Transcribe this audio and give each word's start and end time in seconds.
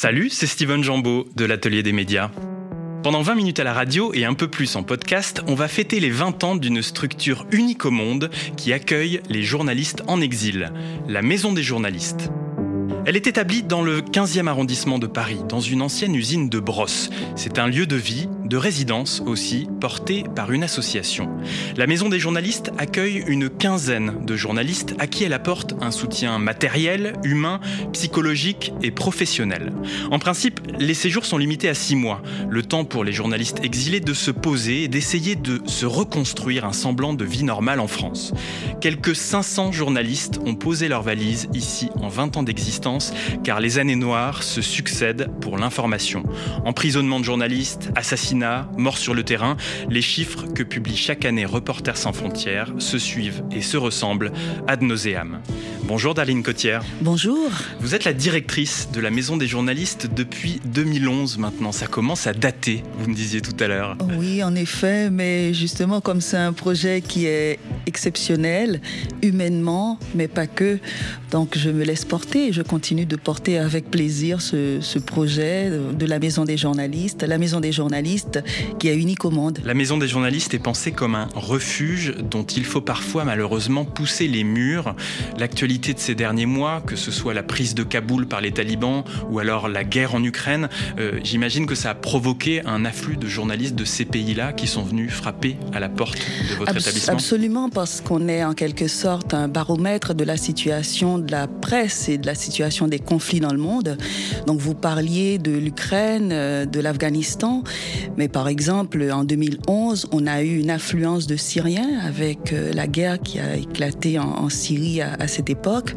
Salut, 0.00 0.30
c'est 0.30 0.46
Steven 0.46 0.84
Jambeau 0.84 1.26
de 1.34 1.44
l'Atelier 1.44 1.82
des 1.82 1.90
médias. 1.90 2.30
Pendant 3.02 3.20
20 3.20 3.34
minutes 3.34 3.58
à 3.58 3.64
la 3.64 3.72
radio 3.72 4.12
et 4.14 4.24
un 4.24 4.34
peu 4.34 4.46
plus 4.46 4.76
en 4.76 4.84
podcast, 4.84 5.42
on 5.48 5.56
va 5.56 5.66
fêter 5.66 5.98
les 5.98 6.10
20 6.10 6.44
ans 6.44 6.54
d'une 6.54 6.82
structure 6.82 7.48
unique 7.50 7.84
au 7.84 7.90
monde 7.90 8.30
qui 8.56 8.72
accueille 8.72 9.20
les 9.28 9.42
journalistes 9.42 10.04
en 10.06 10.20
exil, 10.20 10.72
la 11.08 11.20
Maison 11.20 11.52
des 11.52 11.64
journalistes. 11.64 12.30
Elle 13.06 13.16
est 13.16 13.26
établie 13.26 13.64
dans 13.64 13.82
le 13.82 14.00
15e 14.00 14.46
arrondissement 14.46 15.00
de 15.00 15.08
Paris, 15.08 15.40
dans 15.48 15.58
une 15.58 15.82
ancienne 15.82 16.14
usine 16.14 16.48
de 16.48 16.60
brosse. 16.60 17.10
C'est 17.34 17.58
un 17.58 17.66
lieu 17.66 17.86
de 17.86 17.96
vie, 17.96 18.28
de 18.48 18.56
résidence 18.56 19.22
aussi, 19.26 19.68
porté 19.80 20.24
par 20.34 20.52
une 20.52 20.62
association. 20.62 21.28
La 21.76 21.86
Maison 21.86 22.08
des 22.08 22.18
journalistes 22.18 22.72
accueille 22.78 23.22
une 23.26 23.50
quinzaine 23.50 24.24
de 24.24 24.36
journalistes 24.36 24.94
à 24.98 25.06
qui 25.06 25.24
elle 25.24 25.32
apporte 25.32 25.74
un 25.80 25.90
soutien 25.90 26.38
matériel, 26.38 27.14
humain, 27.24 27.60
psychologique 27.92 28.72
et 28.82 28.90
professionnel. 28.90 29.72
En 30.10 30.18
principe, 30.18 30.60
les 30.78 30.94
séjours 30.94 31.26
sont 31.26 31.38
limités 31.38 31.68
à 31.68 31.74
six 31.74 31.96
mois, 31.96 32.22
le 32.48 32.62
temps 32.62 32.84
pour 32.84 33.04
les 33.04 33.12
journalistes 33.12 33.60
exilés 33.62 34.00
de 34.00 34.14
se 34.14 34.30
poser 34.30 34.84
et 34.84 34.88
d'essayer 34.88 35.36
de 35.36 35.60
se 35.66 35.86
reconstruire 35.86 36.64
un 36.64 36.72
semblant 36.72 37.12
de 37.12 37.24
vie 37.24 37.44
normale 37.44 37.80
en 37.80 37.88
France. 37.88 38.32
Quelques 38.80 39.14
500 39.14 39.72
journalistes 39.72 40.40
ont 40.46 40.54
posé 40.54 40.88
leurs 40.88 41.02
valises 41.02 41.48
ici 41.52 41.90
en 42.00 42.08
20 42.08 42.38
ans 42.38 42.42
d'existence 42.42 43.12
car 43.44 43.60
les 43.60 43.78
années 43.78 43.96
noires 43.96 44.42
se 44.42 44.62
succèdent 44.62 45.28
pour 45.40 45.58
l'information. 45.58 46.22
Emprisonnement 46.64 47.20
de 47.20 47.24
journalistes, 47.24 47.90
assassinats, 48.42 48.68
morts 48.76 48.98
sur 48.98 49.14
le 49.14 49.22
terrain, 49.22 49.56
les 49.88 50.02
chiffres 50.02 50.46
que 50.54 50.62
publie 50.62 50.96
chaque 50.96 51.24
année 51.24 51.44
Reporters 51.44 51.96
sans 51.96 52.12
frontières 52.12 52.72
se 52.78 52.98
suivent 52.98 53.42
et 53.50 53.62
se 53.62 53.76
ressemblent 53.76 54.32
ad 54.66 54.82
nauseam. 54.82 55.40
Bonjour 55.84 56.14
Darline 56.14 56.42
Cotière. 56.42 56.84
Bonjour. 57.00 57.50
Vous 57.80 57.94
êtes 57.94 58.04
la 58.04 58.12
directrice 58.12 58.88
de 58.92 59.00
la 59.00 59.10
Maison 59.10 59.36
des 59.36 59.46
journalistes 59.46 60.08
depuis 60.14 60.60
2011 60.66 61.38
maintenant. 61.38 61.72
Ça 61.72 61.86
commence 61.86 62.26
à 62.26 62.32
dater, 62.32 62.82
vous 62.98 63.08
me 63.08 63.14
disiez 63.14 63.40
tout 63.40 63.56
à 63.58 63.68
l'heure. 63.68 63.96
Oui, 64.18 64.42
en 64.44 64.54
effet, 64.54 65.10
mais 65.10 65.54
justement 65.54 66.00
comme 66.00 66.20
c'est 66.20 66.36
un 66.36 66.52
projet 66.52 67.00
qui 67.00 67.26
est 67.26 67.58
exceptionnel, 67.86 68.80
humainement, 69.22 69.98
mais 70.14 70.28
pas 70.28 70.46
que, 70.46 70.78
donc 71.30 71.56
je 71.56 71.70
me 71.70 71.84
laisse 71.84 72.04
porter. 72.04 72.52
Je 72.52 72.62
continue 72.62 73.06
de 73.06 73.16
porter 73.16 73.58
avec 73.58 73.90
plaisir 73.90 74.40
ce, 74.42 74.78
ce, 74.80 74.98
projet 74.98 75.70
de 75.70 76.06
la 76.06 76.18
Maison 76.18 76.44
des 76.44 76.56
journalistes. 76.56 77.22
La 77.22 77.38
Maison 77.38 77.60
des 77.60 77.72
journalistes 77.72 78.27
qui 78.78 78.88
unique 78.94 79.24
au 79.24 79.30
monde. 79.30 79.60
La 79.64 79.74
Maison 79.74 79.98
des 79.98 80.08
journalistes 80.08 80.54
est 80.54 80.58
pensée 80.58 80.92
comme 80.92 81.14
un 81.14 81.28
refuge 81.34 82.14
dont 82.18 82.44
il 82.44 82.64
faut 82.64 82.80
parfois 82.80 83.24
malheureusement 83.24 83.84
pousser 83.84 84.28
les 84.28 84.44
murs. 84.44 84.94
L'actualité 85.38 85.94
de 85.94 85.98
ces 85.98 86.14
derniers 86.14 86.46
mois, 86.46 86.80
que 86.80 86.96
ce 86.96 87.10
soit 87.10 87.34
la 87.34 87.42
prise 87.42 87.74
de 87.74 87.82
Kaboul 87.82 88.26
par 88.26 88.40
les 88.40 88.52
talibans 88.52 89.04
ou 89.30 89.38
alors 89.38 89.68
la 89.68 89.84
guerre 89.84 90.14
en 90.14 90.22
Ukraine, 90.22 90.68
euh, 90.98 91.18
j'imagine 91.22 91.66
que 91.66 91.74
ça 91.74 91.90
a 91.90 91.94
provoqué 91.94 92.64
un 92.64 92.84
afflux 92.84 93.16
de 93.16 93.26
journalistes 93.26 93.74
de 93.74 93.84
ces 93.84 94.04
pays-là 94.04 94.52
qui 94.52 94.66
sont 94.66 94.82
venus 94.82 95.12
frapper 95.12 95.56
à 95.72 95.80
la 95.80 95.88
porte 95.88 96.18
de 96.18 96.54
votre 96.54 96.70
Abs 96.70 96.80
établissement. 96.80 97.14
Absolument, 97.14 97.68
parce 97.68 98.00
qu'on 98.00 98.28
est 98.28 98.44
en 98.44 98.54
quelque 98.54 98.88
sorte 98.88 99.34
un 99.34 99.48
baromètre 99.48 100.14
de 100.14 100.24
la 100.24 100.36
situation 100.36 101.18
de 101.18 101.30
la 101.30 101.46
presse 101.46 102.08
et 102.08 102.18
de 102.18 102.26
la 102.26 102.34
situation 102.34 102.88
des 102.88 102.98
conflits 102.98 103.40
dans 103.40 103.52
le 103.52 103.58
monde. 103.58 103.98
Donc 104.46 104.60
vous 104.60 104.74
parliez 104.74 105.38
de 105.38 105.52
l'Ukraine, 105.52 106.30
euh, 106.32 106.66
de 106.66 106.80
l'Afghanistan, 106.80 107.62
mais 108.18 108.26
par 108.28 108.48
exemple 108.48 109.08
en 109.12 109.22
2011, 109.22 110.08
on 110.10 110.26
a 110.26 110.42
eu 110.42 110.58
une 110.58 110.70
affluence 110.70 111.28
de 111.28 111.36
Syriens 111.36 112.00
avec 112.04 112.52
euh, 112.52 112.72
la 112.72 112.88
guerre 112.88 113.20
qui 113.20 113.38
a 113.38 113.54
éclaté 113.54 114.18
en, 114.18 114.48
Syrie 114.48 115.00
à, 115.00 115.14
à, 115.14 115.28
cette 115.28 115.48
époque. 115.48 115.94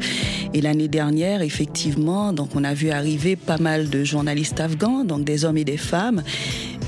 Et 0.54 0.60
l'année 0.60 0.86
dernière, 0.86 1.42
effectivement, 1.42 2.32
donc 2.32 2.50
on 2.54 2.62
a 2.62 2.74
vu 2.74 2.90
arriver 2.90 3.34
pas 3.34 3.58
mal 3.58 3.90
de 3.90 4.04
journalistes 4.04 4.60
afghans, 4.60 5.04
donc 5.04 5.24
des 5.24 5.44
hommes 5.44 5.58
et 5.58 5.64
des 5.64 5.76
femmes 5.76 6.22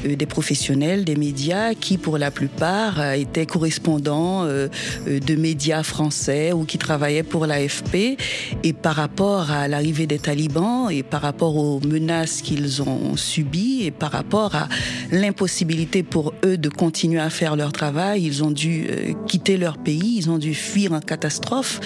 des 0.05 0.27
professionnels 0.27 1.05
des 1.05 1.17
médias 1.17 1.75
qui, 1.75 1.99
pour 1.99 2.19
la 2.19 2.31
plupart, 2.31 3.01
euh, 3.01 3.13
étaient 3.13 3.47
correspondants 3.47 4.45
euh, 4.45 4.69
de 5.07 5.35
médias 5.35 5.83
français 5.83 6.53
ou 6.53 6.65
qui 6.65 6.79
travaillaient 6.79 7.23
pour 7.23 7.47
l'AFP. 7.47 8.19
Et 8.63 8.73
par 8.73 8.95
rapport 8.95 9.51
à 9.51 9.69
l'arrivée 9.69 10.07
des 10.07 10.19
talibans 10.19 10.89
et 10.91 11.03
par 11.03 11.23
rapport 11.23 11.57
aux 11.57 11.81
menaces 11.81 12.43
qu'ils 12.43 12.83
ont 12.83 13.17
subies 13.17 13.85
et 13.85 13.91
par 13.91 14.11
rapport 14.13 14.55
à 14.55 14.69
l'impossibilité 15.11 16.03
pour 16.03 16.35
eux 16.45 16.57
de 16.57 16.69
continuer 16.69 17.21
à 17.21 17.31
faire 17.31 17.57
leur 17.57 17.73
travail, 17.73 18.25
ils 18.25 18.45
ont 18.45 18.51
dû 18.51 18.87
quitter 19.27 19.57
leur 19.57 19.79
pays, 19.79 20.17
ils 20.19 20.31
ont 20.31 20.39
dû 20.39 20.55
fuir 20.55 20.93
en 20.93 21.01
catastrophe. 21.01 21.81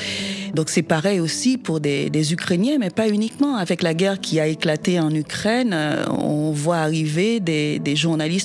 Donc 0.55 0.71
c'est 0.71 0.83
pareil 0.83 1.21
aussi 1.21 1.59
pour 1.59 1.81
des, 1.81 2.11
des, 2.11 2.33
Ukrainiens, 2.33 2.79
mais 2.81 2.91
pas 2.91 3.09
uniquement. 3.09 3.57
Avec 3.57 3.83
la 3.83 3.95
guerre 3.95 4.21
qui 4.21 4.41
a 4.41 4.47
éclaté 4.47 4.99
en 4.99 5.15
Ukraine, 5.15 5.77
on 6.11 6.51
voit 6.53 6.79
arriver 6.79 7.41
des, 7.41 7.79
des 7.79 7.97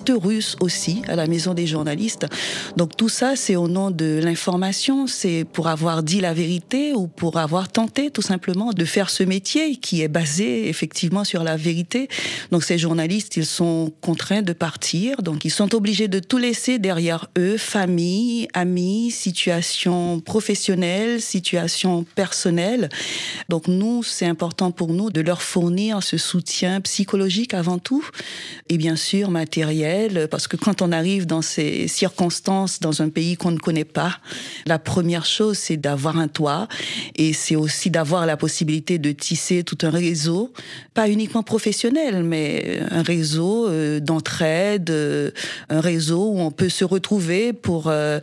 russes 0.09 0.55
aussi 0.59 1.01
à 1.07 1.15
la 1.15 1.27
maison 1.27 1.53
des 1.53 1.67
journalistes. 1.67 2.25
Donc 2.77 2.95
tout 2.97 3.09
ça, 3.09 3.35
c'est 3.35 3.55
au 3.55 3.67
nom 3.67 3.91
de 3.91 4.19
l'information, 4.23 5.07
c'est 5.07 5.45
pour 5.51 5.67
avoir 5.67 6.03
dit 6.03 6.21
la 6.21 6.33
vérité 6.33 6.93
ou 6.93 7.07
pour 7.07 7.37
avoir 7.37 7.69
tenté 7.69 8.11
tout 8.11 8.21
simplement 8.21 8.71
de 8.71 8.85
faire 8.85 9.09
ce 9.09 9.23
métier 9.23 9.75
qui 9.77 10.01
est 10.01 10.07
basé 10.07 10.69
effectivement 10.69 11.23
sur 11.23 11.43
la 11.43 11.57
vérité. 11.57 12.07
Donc 12.51 12.63
ces 12.63 12.77
journalistes, 12.77 13.37
ils 13.37 13.45
sont 13.45 13.91
contraints 14.01 14.41
de 14.41 14.53
partir, 14.53 15.21
donc 15.21 15.45
ils 15.45 15.51
sont 15.51 15.75
obligés 15.75 16.07
de 16.07 16.19
tout 16.19 16.37
laisser 16.37 16.79
derrière 16.79 17.27
eux, 17.37 17.57
famille, 17.57 18.47
amis, 18.53 19.11
situation 19.11 20.19
professionnelle, 20.19 21.21
situation 21.21 22.05
personnelle. 22.15 22.89
Donc 23.49 23.67
nous, 23.67 24.03
c'est 24.03 24.25
important 24.25 24.71
pour 24.71 24.93
nous 24.93 25.09
de 25.09 25.21
leur 25.21 25.41
fournir 25.41 26.01
ce 26.01 26.17
soutien 26.17 26.81
psychologique 26.81 27.53
avant 27.53 27.79
tout 27.79 28.05
et 28.69 28.77
bien 28.77 28.95
sûr 28.95 29.29
parce 30.29 30.47
que 30.47 30.57
quand 30.57 30.81
on 30.81 30.91
arrive 30.91 31.25
dans 31.25 31.41
ces 31.41 31.87
circonstances, 31.87 32.79
dans 32.79 33.01
un 33.01 33.09
pays 33.09 33.37
qu'on 33.37 33.51
ne 33.51 33.57
connaît 33.57 33.85
pas, 33.85 34.19
la 34.65 34.79
première 34.79 35.25
chose, 35.25 35.57
c'est 35.57 35.77
d'avoir 35.77 36.17
un 36.17 36.27
toit, 36.27 36.67
et 37.15 37.33
c'est 37.33 37.55
aussi 37.55 37.89
d'avoir 37.89 38.25
la 38.25 38.37
possibilité 38.37 38.97
de 38.97 39.11
tisser 39.11 39.63
tout 39.63 39.77
un 39.83 39.89
réseau, 39.89 40.51
pas 40.93 41.09
uniquement 41.09 41.43
professionnel, 41.43 42.23
mais 42.23 42.81
un 42.91 43.03
réseau 43.03 43.67
euh, 43.67 43.99
d'entraide, 43.99 44.89
euh, 44.89 45.31
un 45.69 45.81
réseau 45.81 46.29
où 46.29 46.39
on 46.39 46.51
peut 46.51 46.69
se 46.69 46.85
retrouver 46.85 47.53
pour 47.53 47.87
euh, 47.87 48.19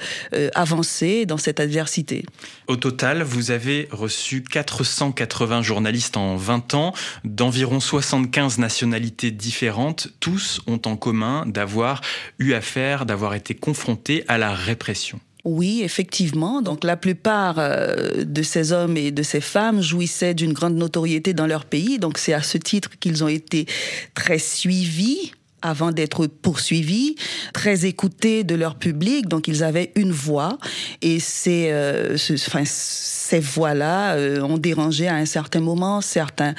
avancer 0.55 1.27
dans 1.27 1.39
cette 1.39 1.61
adversité. 1.61 2.25
Au 2.71 2.77
total, 2.77 3.25
vous 3.25 3.51
avez 3.51 3.89
reçu 3.91 4.45
480 4.45 5.61
journalistes 5.61 6.17
en 6.17 6.37
20 6.37 6.75
ans, 6.75 6.95
d'environ 7.25 7.81
75 7.81 8.59
nationalités 8.59 9.33
différentes. 9.33 10.07
Tous 10.21 10.61
ont 10.69 10.81
en 10.85 10.95
commun 10.97 11.47
d'avoir 11.47 12.01
eu 12.39 12.53
affaire, 12.53 13.07
d'avoir 13.07 13.35
été 13.35 13.57
confronté 13.57 14.23
à 14.29 14.39
la 14.39 14.55
répression. 14.55 15.19
Oui, 15.45 15.81
effectivement. 15.83 16.63
Donc 16.63 16.85
la 16.85 16.97
plupart 16.97 17.57
euh, 17.59 18.23
de 18.25 18.43
ces 18.45 18.71
hommes 18.71 18.97
et 18.97 19.11
de 19.11 19.25
ces 19.25 19.41
femmes 19.41 19.83
jouissaient 19.83 20.35
d'une 20.35 20.53
grande 20.53 20.77
notoriété 20.77 21.35
dans 21.35 21.49
leur 21.49 21.65
pays. 21.65 21.99
Donc 21.99 22.19
c'est 22.19 22.35
à 22.35 22.43
ce 22.45 22.57
titre 22.57 22.91
qu'ils 23.01 23.25
ont 23.25 23.29
été 23.29 23.67
très 24.15 24.39
suivis 24.39 25.33
avant 25.63 25.93
d'être 25.93 26.27
poursuivis, 26.27 27.17
très 27.53 27.87
écoutés 27.87 28.45
de 28.45 28.55
leur 28.55 28.77
public, 28.77 29.29
donc 29.29 29.49
ils 29.49 29.63
avaient 29.63 29.93
une 29.95 30.13
voix. 30.13 30.59
Et 31.03 31.19
euh, 31.47 32.17
ces 32.17 33.41
voix-là 33.41 34.15
euh, 34.15 34.41
ont 34.43 34.59
dérangé 34.59 35.09
à 35.09 35.15
un 35.15 35.27
certain 35.27 35.61
moment 35.61 36.01
certains 36.01 36.55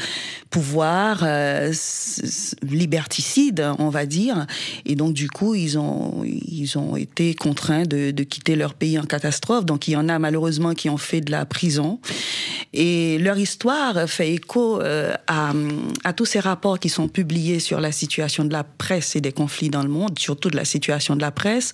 pouvoirs 0.49 1.21
euh, 1.23 1.71
liberticides, 2.61 3.65
on 3.79 3.89
va 3.89 4.05
dire, 4.05 4.45
et 4.85 4.95
donc 4.95 5.13
du 5.13 5.29
coup 5.29 5.55
ils 5.55 5.77
ont 5.77 6.23
ils 6.25 6.77
ont 6.77 6.95
été 6.95 7.33
contraints 7.33 7.83
de, 7.83 8.11
quitter 8.23 8.55
leur 8.55 8.73
pays 8.73 8.99
en 8.99 9.03
catastrophe. 9.03 9.65
Donc 9.65 9.87
il 9.87 9.91
y 9.91 9.95
en 9.95 10.09
a 10.09 10.19
malheureusement 10.19 10.73
qui 10.73 10.89
ont 10.89 10.97
fait 10.97 11.21
de 11.21 11.31
la 11.31 11.45
prison. 11.45 11.99
Et 12.73 13.17
leur 13.19 13.37
histoire 13.37 14.09
fait 14.09 14.33
écho 14.33 14.79
à, 15.27 15.53
à 16.03 16.13
tous 16.13 16.25
ces 16.25 16.39
rapports 16.39 16.79
qui 16.79 16.89
sont 16.89 17.07
publiés 17.07 17.59
sur 17.59 17.81
la 17.81 17.91
situation 17.91 18.45
de 18.45 18.53
la 18.53 18.63
presse 18.63 18.90
et 18.91 19.21
des 19.21 19.31
conflits 19.31 19.69
dans 19.69 19.83
le 19.83 19.89
monde, 19.89 20.17
surtout 20.19 20.49
de 20.49 20.57
la 20.57 20.65
situation 20.65 21.15
de 21.15 21.21
la 21.21 21.31
presse. 21.31 21.71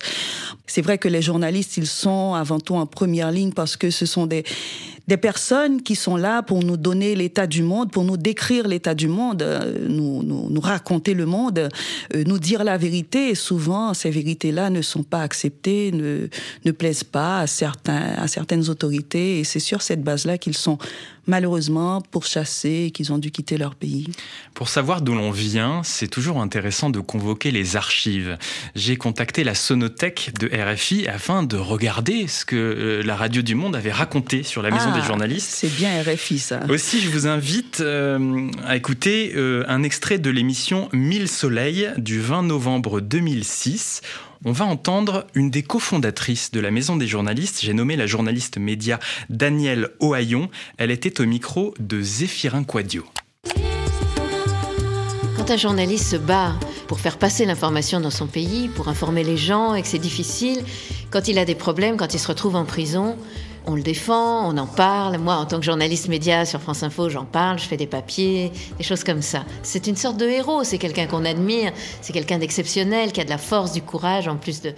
C'est 0.66 0.82
vrai 0.82 0.98
que 0.98 1.08
les 1.08 1.22
journalistes, 1.22 1.76
ils 1.76 1.86
sont 1.86 2.34
avant 2.34 2.60
tout 2.60 2.74
en 2.74 2.86
première 2.86 3.32
ligne 3.32 3.52
parce 3.52 3.76
que 3.76 3.90
ce 3.90 4.06
sont 4.06 4.26
des, 4.26 4.44
des 5.08 5.16
personnes 5.16 5.82
qui 5.82 5.96
sont 5.96 6.16
là 6.16 6.42
pour 6.42 6.62
nous 6.62 6.76
donner 6.76 7.14
l'état 7.14 7.46
du 7.46 7.62
monde, 7.62 7.90
pour 7.90 8.04
nous 8.04 8.16
décrire 8.18 8.68
l'état 8.68 8.94
du 8.94 9.08
monde, 9.08 9.42
euh, 9.42 9.88
nous, 9.88 10.22
nous, 10.22 10.48
nous, 10.50 10.60
raconter 10.60 11.14
le 11.14 11.24
monde, 11.24 11.70
euh, 12.14 12.24
nous 12.26 12.38
dire 12.38 12.62
la 12.62 12.76
vérité. 12.76 13.30
Et 13.30 13.34
souvent, 13.34 13.94
ces 13.94 14.10
vérités-là 14.10 14.70
ne 14.70 14.82
sont 14.82 15.02
pas 15.02 15.22
acceptées, 15.22 15.92
ne, 15.92 16.28
ne 16.64 16.72
plaisent 16.72 17.04
pas 17.04 17.40
à, 17.40 17.46
certains, 17.46 18.14
à 18.18 18.28
certaines 18.28 18.68
autorités. 18.68 19.40
Et 19.40 19.44
c'est 19.44 19.60
sur 19.60 19.82
cette 19.82 20.04
base-là 20.04 20.36
qu'ils 20.38 20.56
sont 20.56 20.78
malheureusement 21.28 22.00
pourchassés 22.00 22.86
et 22.86 22.90
qu'ils 22.90 23.12
ont 23.12 23.18
dû 23.18 23.30
quitter 23.30 23.56
leur 23.56 23.74
pays. 23.74 24.08
Pour 24.54 24.68
savoir 24.68 25.00
d'où 25.00 25.14
l'on 25.14 25.30
vient, 25.30 25.82
c'est 25.84 26.08
toujours 26.08 26.40
intéressant 26.40 26.90
de 26.90 27.00
convoquer 27.00 27.50
les 27.50 27.76
archives. 27.76 28.36
J'ai 28.74 28.96
contacté 28.96 29.44
la 29.44 29.54
sonothèque 29.54 30.32
de 30.38 30.48
RFI 30.48 31.06
afin 31.06 31.42
de 31.42 31.56
regarder 31.56 32.26
ce 32.26 32.44
que 32.44 32.56
euh, 32.56 33.02
la 33.02 33.16
radio 33.16 33.42
du 33.42 33.54
monde 33.54 33.76
avait 33.76 33.92
raconté 33.92 34.42
sur 34.42 34.62
la 34.62 34.70
maison 34.70 34.88
ah, 34.88 34.92
des 34.92 34.98
des 35.00 35.06
journalistes. 35.06 35.50
C'est 35.50 35.74
bien 35.74 36.02
RFI 36.02 36.38
ça. 36.38 36.60
Aussi, 36.68 37.00
je 37.00 37.08
vous 37.08 37.26
invite 37.26 37.80
euh, 37.80 38.50
à 38.66 38.76
écouter 38.76 39.32
euh, 39.36 39.64
un 39.68 39.82
extrait 39.82 40.18
de 40.18 40.30
l'émission 40.30 40.88
Mille 40.92 41.28
Soleils 41.28 41.92
du 41.96 42.20
20 42.20 42.42
novembre 42.44 43.00
2006. 43.00 44.02
On 44.44 44.52
va 44.52 44.66
entendre 44.66 45.26
une 45.34 45.50
des 45.50 45.64
cofondatrices 45.64 46.52
de 46.52 46.60
la 46.60 46.70
Maison 46.70 46.96
des 46.96 47.08
journalistes. 47.08 47.58
J'ai 47.60 47.74
nommé 47.74 47.96
la 47.96 48.06
journaliste 48.06 48.56
média 48.56 49.00
Danielle 49.30 49.88
Ohaillon. 49.98 50.48
Elle 50.76 50.92
était 50.92 51.20
au 51.20 51.26
micro 51.26 51.74
de 51.80 52.00
Zéphirin 52.00 52.62
Quadio. 52.62 53.04
Quand 55.36 55.50
un 55.50 55.56
journaliste 55.56 56.10
se 56.10 56.16
bat 56.16 56.54
pour 56.86 57.00
faire 57.00 57.18
passer 57.18 57.46
l'information 57.46 58.00
dans 58.00 58.10
son 58.10 58.28
pays, 58.28 58.68
pour 58.68 58.86
informer 58.86 59.24
les 59.24 59.36
gens 59.36 59.74
et 59.74 59.82
que 59.82 59.88
c'est 59.88 59.98
difficile, 59.98 60.62
quand 61.10 61.26
il 61.26 61.38
a 61.40 61.44
des 61.44 61.56
problèmes, 61.56 61.96
quand 61.96 62.14
il 62.14 62.20
se 62.20 62.28
retrouve 62.28 62.54
en 62.54 62.64
prison, 62.64 63.16
on 63.66 63.74
le 63.74 63.82
défend, 63.82 64.48
on 64.48 64.56
en 64.56 64.66
parle. 64.66 65.18
Moi, 65.18 65.34
en 65.34 65.46
tant 65.46 65.58
que 65.58 65.64
journaliste 65.64 66.08
média 66.08 66.44
sur 66.44 66.60
France 66.60 66.82
Info, 66.82 67.08
j'en 67.08 67.24
parle, 67.24 67.58
je 67.58 67.64
fais 67.64 67.76
des 67.76 67.86
papiers, 67.86 68.52
des 68.76 68.84
choses 68.84 69.04
comme 69.04 69.22
ça. 69.22 69.44
C'est 69.62 69.86
une 69.86 69.96
sorte 69.96 70.16
de 70.16 70.26
héros, 70.26 70.64
c'est 70.64 70.78
quelqu'un 70.78 71.06
qu'on 71.06 71.24
admire, 71.24 71.72
c'est 72.00 72.12
quelqu'un 72.12 72.38
d'exceptionnel, 72.38 73.12
qui 73.12 73.20
a 73.20 73.24
de 73.24 73.30
la 73.30 73.38
force, 73.38 73.72
du 73.72 73.82
courage, 73.82 74.28
en 74.28 74.36
plus 74.36 74.62
de, 74.62 74.72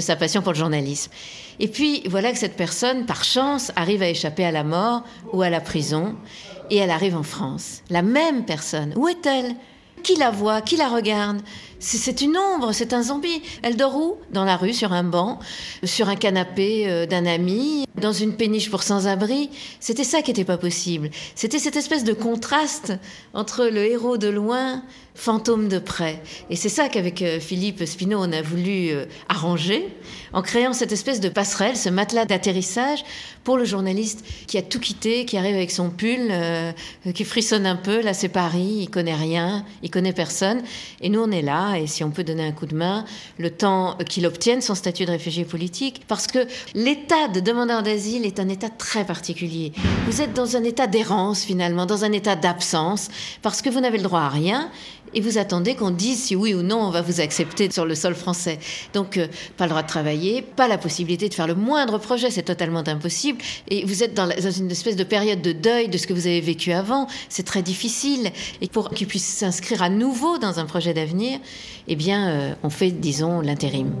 sa 0.00 0.16
passion 0.16 0.42
pour 0.42 0.52
le 0.52 0.58
journalisme. 0.58 1.10
Et 1.58 1.68
puis, 1.68 2.02
voilà 2.08 2.32
que 2.32 2.38
cette 2.38 2.56
personne, 2.56 3.06
par 3.06 3.24
chance, 3.24 3.72
arrive 3.76 4.02
à 4.02 4.08
échapper 4.08 4.44
à 4.44 4.50
la 4.50 4.64
mort 4.64 5.02
ou 5.32 5.42
à 5.42 5.50
la 5.50 5.60
prison, 5.60 6.14
et 6.70 6.76
elle 6.76 6.90
arrive 6.90 7.16
en 7.16 7.22
France. 7.22 7.82
La 7.90 8.02
même 8.02 8.44
personne. 8.44 8.92
Où 8.96 9.08
est-elle? 9.08 9.54
Qui 10.02 10.16
la 10.16 10.30
voit? 10.30 10.60
Qui 10.60 10.76
la 10.76 10.88
regarde? 10.88 11.40
C'est 11.78 12.20
une 12.20 12.36
ombre, 12.36 12.72
c'est 12.72 12.92
un 12.92 13.02
zombie. 13.02 13.42
Elle 13.62 13.76
dort 13.76 13.96
où? 13.96 14.16
Dans 14.32 14.44
la 14.44 14.56
rue, 14.56 14.72
sur 14.72 14.92
un 14.92 15.04
banc, 15.04 15.38
sur 15.84 16.08
un 16.08 16.16
canapé 16.16 16.84
euh, 16.86 17.06
d'un 17.06 17.26
ami, 17.26 17.86
dans 18.00 18.12
une 18.12 18.34
péniche 18.34 18.70
pour 18.70 18.82
sans-abri. 18.82 19.50
C'était 19.80 20.04
ça 20.04 20.22
qui 20.22 20.30
n'était 20.30 20.44
pas 20.44 20.58
possible. 20.58 21.10
C'était 21.34 21.58
cette 21.58 21.76
espèce 21.76 22.04
de 22.04 22.12
contraste 22.12 22.94
entre 23.34 23.66
le 23.66 23.84
héros 23.84 24.16
de 24.16 24.28
loin, 24.28 24.82
fantôme 25.14 25.68
de 25.68 25.78
près. 25.78 26.22
Et 26.50 26.56
c'est 26.56 26.68
ça 26.68 26.88
qu'avec 26.88 27.22
euh, 27.22 27.40
Philippe 27.40 27.84
Spino, 27.84 28.18
on 28.20 28.32
a 28.32 28.42
voulu 28.42 28.90
euh, 28.90 29.04
arranger 29.28 29.88
en 30.32 30.42
créant 30.42 30.72
cette 30.72 30.92
espèce 30.92 31.20
de 31.20 31.28
passerelle, 31.28 31.76
ce 31.76 31.88
matelas 31.88 32.24
d'atterrissage 32.24 33.04
pour 33.44 33.56
le 33.58 33.64
journaliste 33.64 34.24
qui 34.46 34.58
a 34.58 34.62
tout 34.62 34.80
quitté, 34.80 35.24
qui 35.24 35.36
arrive 35.36 35.54
avec 35.54 35.70
son 35.70 35.88
pull, 35.88 36.34
qui 37.14 37.24
frissonne 37.24 37.64
un 37.64 37.76
peu. 37.76 38.02
Là, 38.02 38.12
c'est 38.12 38.28
Paris, 38.28 38.78
il 38.80 38.90
connaît 38.90 39.14
rien, 39.14 39.64
il 39.82 39.90
connaît 39.90 40.12
personne. 40.12 40.62
Et 41.00 41.08
nous, 41.08 41.20
on 41.20 41.30
est 41.30 41.42
là 41.42 41.65
et 41.74 41.86
si 41.86 42.04
on 42.04 42.10
peut 42.10 42.24
donner 42.24 42.46
un 42.46 42.52
coup 42.52 42.66
de 42.66 42.74
main, 42.74 43.04
le 43.38 43.50
temps 43.50 43.96
qu'il 44.08 44.26
obtienne 44.26 44.60
son 44.60 44.74
statut 44.74 45.04
de 45.04 45.10
réfugié 45.10 45.44
politique, 45.44 46.02
parce 46.08 46.26
que 46.26 46.46
l'état 46.74 47.28
de 47.28 47.40
demandeur 47.40 47.82
d'asile 47.82 48.24
est 48.24 48.40
un 48.40 48.48
état 48.48 48.68
très 48.68 49.04
particulier. 49.04 49.72
Vous 50.06 50.22
êtes 50.22 50.32
dans 50.32 50.56
un 50.56 50.64
état 50.64 50.86
d'errance 50.86 51.42
finalement, 51.42 51.86
dans 51.86 52.04
un 52.04 52.12
état 52.12 52.36
d'absence, 52.36 53.08
parce 53.42 53.62
que 53.62 53.70
vous 53.70 53.80
n'avez 53.80 53.98
le 53.98 54.04
droit 54.04 54.20
à 54.20 54.28
rien 54.28 54.70
et 55.14 55.20
vous 55.20 55.38
attendez 55.38 55.74
qu'on 55.74 55.90
dise 55.90 56.22
si 56.22 56.36
oui 56.36 56.54
ou 56.54 56.62
non 56.62 56.78
on 56.78 56.90
va 56.90 57.02
vous 57.02 57.20
accepter 57.20 57.70
sur 57.70 57.86
le 57.86 57.94
sol 57.94 58.14
français. 58.14 58.58
Donc, 58.94 59.16
euh, 59.16 59.26
pas 59.56 59.64
le 59.64 59.70
droit 59.70 59.82
de 59.82 59.88
travailler, 59.88 60.42
pas 60.42 60.68
la 60.68 60.78
possibilité 60.78 61.28
de 61.28 61.34
faire 61.34 61.46
le 61.46 61.54
moindre 61.54 61.98
projet, 61.98 62.30
c'est 62.30 62.42
totalement 62.42 62.84
impossible. 62.86 63.38
Et 63.68 63.84
vous 63.84 64.02
êtes 64.02 64.14
dans, 64.14 64.28
une 64.28 64.70
espèce 64.70 64.96
de 64.96 65.04
période 65.04 65.42
de 65.42 65.52
deuil 65.52 65.88
de 65.88 65.98
ce 65.98 66.06
que 66.06 66.12
vous 66.12 66.26
avez 66.26 66.40
vécu 66.40 66.72
avant, 66.72 67.06
c'est 67.28 67.44
très 67.44 67.62
difficile. 67.62 68.30
Et 68.60 68.68
pour 68.68 68.90
qu'il 68.90 69.06
puisse 69.06 69.26
s'inscrire 69.26 69.82
à 69.82 69.88
nouveau 69.88 70.38
dans 70.38 70.58
un 70.58 70.66
projet 70.66 70.94
d'avenir, 70.94 71.38
eh 71.88 71.96
bien, 71.96 72.28
euh, 72.28 72.54
on 72.62 72.70
fait, 72.70 72.90
disons, 72.90 73.40
l'intérim. 73.40 73.92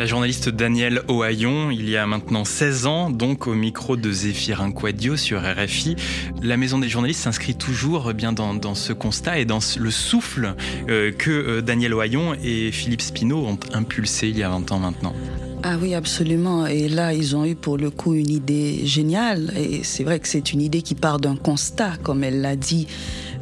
La 0.00 0.06
journaliste 0.06 0.48
Danielle 0.48 1.02
Ohaillon, 1.08 1.70
il 1.70 1.86
y 1.86 1.98
a 1.98 2.06
maintenant 2.06 2.46
16 2.46 2.86
ans, 2.86 3.10
donc 3.10 3.46
au 3.46 3.52
micro 3.52 3.98
de 3.98 4.10
Zéphirin 4.10 4.72
Quadio 4.72 5.18
sur 5.18 5.42
RFI, 5.42 5.94
la 6.42 6.56
Maison 6.56 6.78
des 6.78 6.88
journalistes 6.88 7.20
s'inscrit 7.20 7.54
toujours 7.54 8.08
eh 8.10 8.14
bien 8.14 8.32
dans, 8.32 8.74
ce 8.74 8.94
constat 8.94 9.40
et 9.40 9.44
dans 9.44 9.58
le 9.78 9.90
souffle 9.90 10.54
euh, 10.88 11.12
que 11.12 11.30
euh, 11.30 11.60
Danielle 11.60 11.92
Ohaillon 11.92 12.34
et 12.42 12.72
Philippe 12.72 13.02
Spino 13.02 13.44
ont 13.44 13.58
impulsé 13.74 14.28
il 14.28 14.38
y 14.38 14.42
a 14.42 14.48
20 14.48 14.72
ans 14.72 14.78
maintenant. 14.78 15.14
Ah 15.62 15.76
oui, 15.78 15.94
absolument. 15.94 16.66
Et 16.66 16.88
là, 16.88 17.12
ils 17.12 17.36
ont 17.36 17.44
eu 17.44 17.54
pour 17.54 17.76
le 17.76 17.90
coup 17.90 18.14
une 18.14 18.30
idée 18.30 18.86
géniale. 18.86 19.52
Et 19.58 19.82
c'est 19.82 20.04
vrai 20.04 20.18
que 20.18 20.26
c'est 20.26 20.54
une 20.54 20.62
idée 20.62 20.80
qui 20.80 20.94
part 20.94 21.20
d'un 21.20 21.36
constat, 21.36 21.98
comme 22.02 22.24
elle 22.24 22.40
l'a 22.40 22.56
dit. 22.56 22.86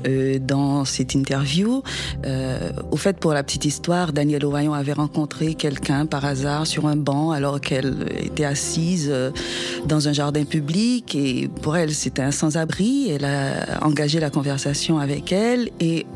Euh, 0.06 0.38
dans 0.38 0.84
cette 0.84 1.14
interview. 1.14 1.82
Euh, 2.24 2.70
au 2.90 2.96
fait, 2.96 3.18
pour 3.18 3.32
la 3.32 3.42
petite 3.42 3.64
histoire, 3.64 4.12
Danielle 4.12 4.44
Ovaillon 4.44 4.72
avait 4.72 4.92
rencontré 4.92 5.54
quelqu'un 5.54 6.06
par 6.06 6.24
hasard 6.24 6.66
sur 6.66 6.86
un 6.86 6.96
banc 6.96 7.32
alors 7.32 7.60
qu'elle 7.60 8.06
était 8.16 8.44
assise 8.44 9.08
euh, 9.10 9.30
dans 9.86 10.08
un 10.08 10.12
jardin 10.12 10.44
public 10.44 11.14
et 11.16 11.48
pour 11.62 11.76
elle, 11.76 11.92
c'était 11.92 12.22
un 12.22 12.30
sans-abri. 12.30 13.10
Elle 13.10 13.24
a 13.24 13.84
engagé 13.84 14.20
la 14.20 14.30
conversation 14.30 14.98
avec 14.98 15.32
elle 15.32 15.70
et 15.80 16.06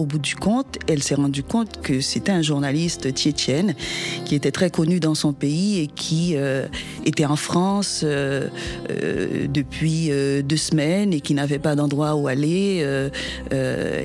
au 0.00 0.06
bout 0.06 0.18
du 0.18 0.34
compte, 0.34 0.78
elle 0.88 1.02
s'est 1.02 1.14
rendue 1.14 1.42
compte 1.42 1.82
que 1.82 2.00
c'était 2.00 2.32
un 2.32 2.40
journaliste 2.40 3.12
tchétchène 3.12 3.74
qui 4.24 4.34
était 4.34 4.50
très 4.50 4.70
connu 4.70 4.98
dans 4.98 5.14
son 5.14 5.34
pays 5.34 5.78
et 5.78 5.88
qui 5.88 6.36
euh, 6.36 6.66
était 7.04 7.26
en 7.26 7.36
France 7.36 8.00
euh, 8.02 8.48
euh, 8.90 9.46
depuis 9.46 10.10
deux 10.42 10.56
semaines 10.56 11.12
et 11.12 11.20
qui 11.20 11.34
n'avait 11.34 11.58
pas 11.58 11.74
d'endroit 11.74 12.14
où 12.14 12.28
aller. 12.28 12.86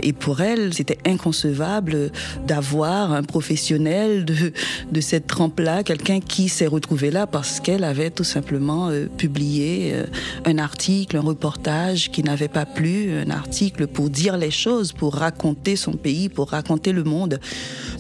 Et 0.04 0.14
pour 0.14 0.42
elle, 0.42 0.74
c'était 0.74 0.98
inconcevable 1.06 2.12
d'avoir 2.46 3.14
un 3.14 3.24
professionnel 3.24 4.26
de, 4.26 4.52
de 4.92 5.02
cette 5.02 5.28
trempe-là, 5.28 5.84
quelqu'un 5.84 6.20
qui 6.20 6.50
s'est 6.50 6.68
retrouvé 6.68 7.10
là 7.10 7.26
parce 7.26 7.62
qu'elle 7.62 7.86
avait 7.86 8.10
tout 8.10 8.24
simplement 8.24 8.92
publié 9.18 9.96
un 10.44 10.58
article, 10.58 11.18
un 11.18 11.22
reportage 11.22 12.12
qui 12.12 12.24
n'avait 12.24 12.50
pas 12.50 12.66
plu, 12.66 13.12
un 13.14 13.30
article 13.30 13.88
pour 13.88 14.10
dire 14.10 14.38
les 14.38 14.52
choses, 14.52 14.92
pour 14.92 15.16
raconter 15.16 15.78
son 15.86 15.94
pays, 15.94 16.30
pour 16.30 16.50
raconter 16.50 16.92
le 16.92 17.04
monde. 17.04 17.40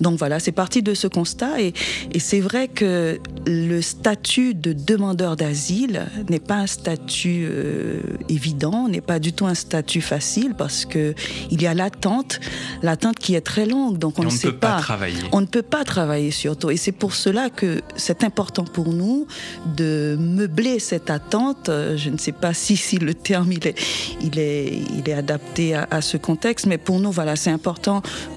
Donc 0.02 0.18
voilà, 0.18 0.40
c'est 0.40 0.52
parti 0.64 0.82
de 0.82 0.94
ce 0.94 1.08
constat 1.08 1.62
et, 1.62 1.74
et 2.12 2.20
c'est 2.20 2.44
vrai 2.50 2.68
que 2.68 3.20
le 3.46 3.82
statut 3.82 4.54
de 4.54 4.74
demandeur 4.74 5.36
d'asile 5.36 6.08
n'est 6.30 6.46
pas 6.52 6.60
un 6.66 6.68
statut 6.68 7.46
euh, 7.46 8.02
évident, 8.30 8.88
n'est 8.88 9.08
pas 9.14 9.20
du 9.20 9.32
tout 9.34 9.46
un 9.46 9.56
statut 9.56 10.02
facile 10.02 10.54
parce 10.58 10.86
que 10.86 11.14
il 11.52 11.62
y 11.62 11.68
a 11.68 11.74
l'attente, 11.74 12.40
l'attente 12.82 13.18
qui 13.20 13.36
est 13.36 13.46
très 13.54 13.66
longue. 13.66 13.98
Donc 13.98 14.14
on, 14.20 14.24
on 14.24 14.26
ne 14.26 14.30
sait 14.32 14.52
peut 14.52 14.58
pas, 14.58 14.76
pas 14.78 14.82
travailler. 14.82 15.18
On 15.32 15.42
ne 15.42 15.46
peut 15.56 15.68
pas 15.78 15.84
travailler 15.84 16.32
surtout 16.32 16.70
et 16.72 16.78
c'est 16.78 16.98
pour 17.04 17.14
cela 17.14 17.50
que 17.50 17.82
c'est 17.96 18.24
important 18.24 18.66
pour 18.66 18.90
nous 19.02 19.28
de 19.76 20.18
meubler 20.20 20.80
cette 20.80 21.10
attente. 21.10 21.70
Je 22.04 22.10
ne 22.10 22.18
sais 22.18 22.32
pas 22.44 22.54
si, 22.54 22.76
si 22.78 22.98
le 22.98 23.14
terme 23.14 23.52
il 23.52 23.68
est, 23.68 23.78
il 24.22 24.40
est, 24.40 24.82
il 24.98 25.10
est 25.10 25.14
adapté 25.14 25.76
à, 25.76 25.88
à 25.92 26.02
ce 26.02 26.18
contexte, 26.18 26.66
mais 26.66 26.78
pour 26.78 27.00
nous 27.00 27.12
voilà 27.12 27.36
c'est 27.36 27.52
important 27.52 27.75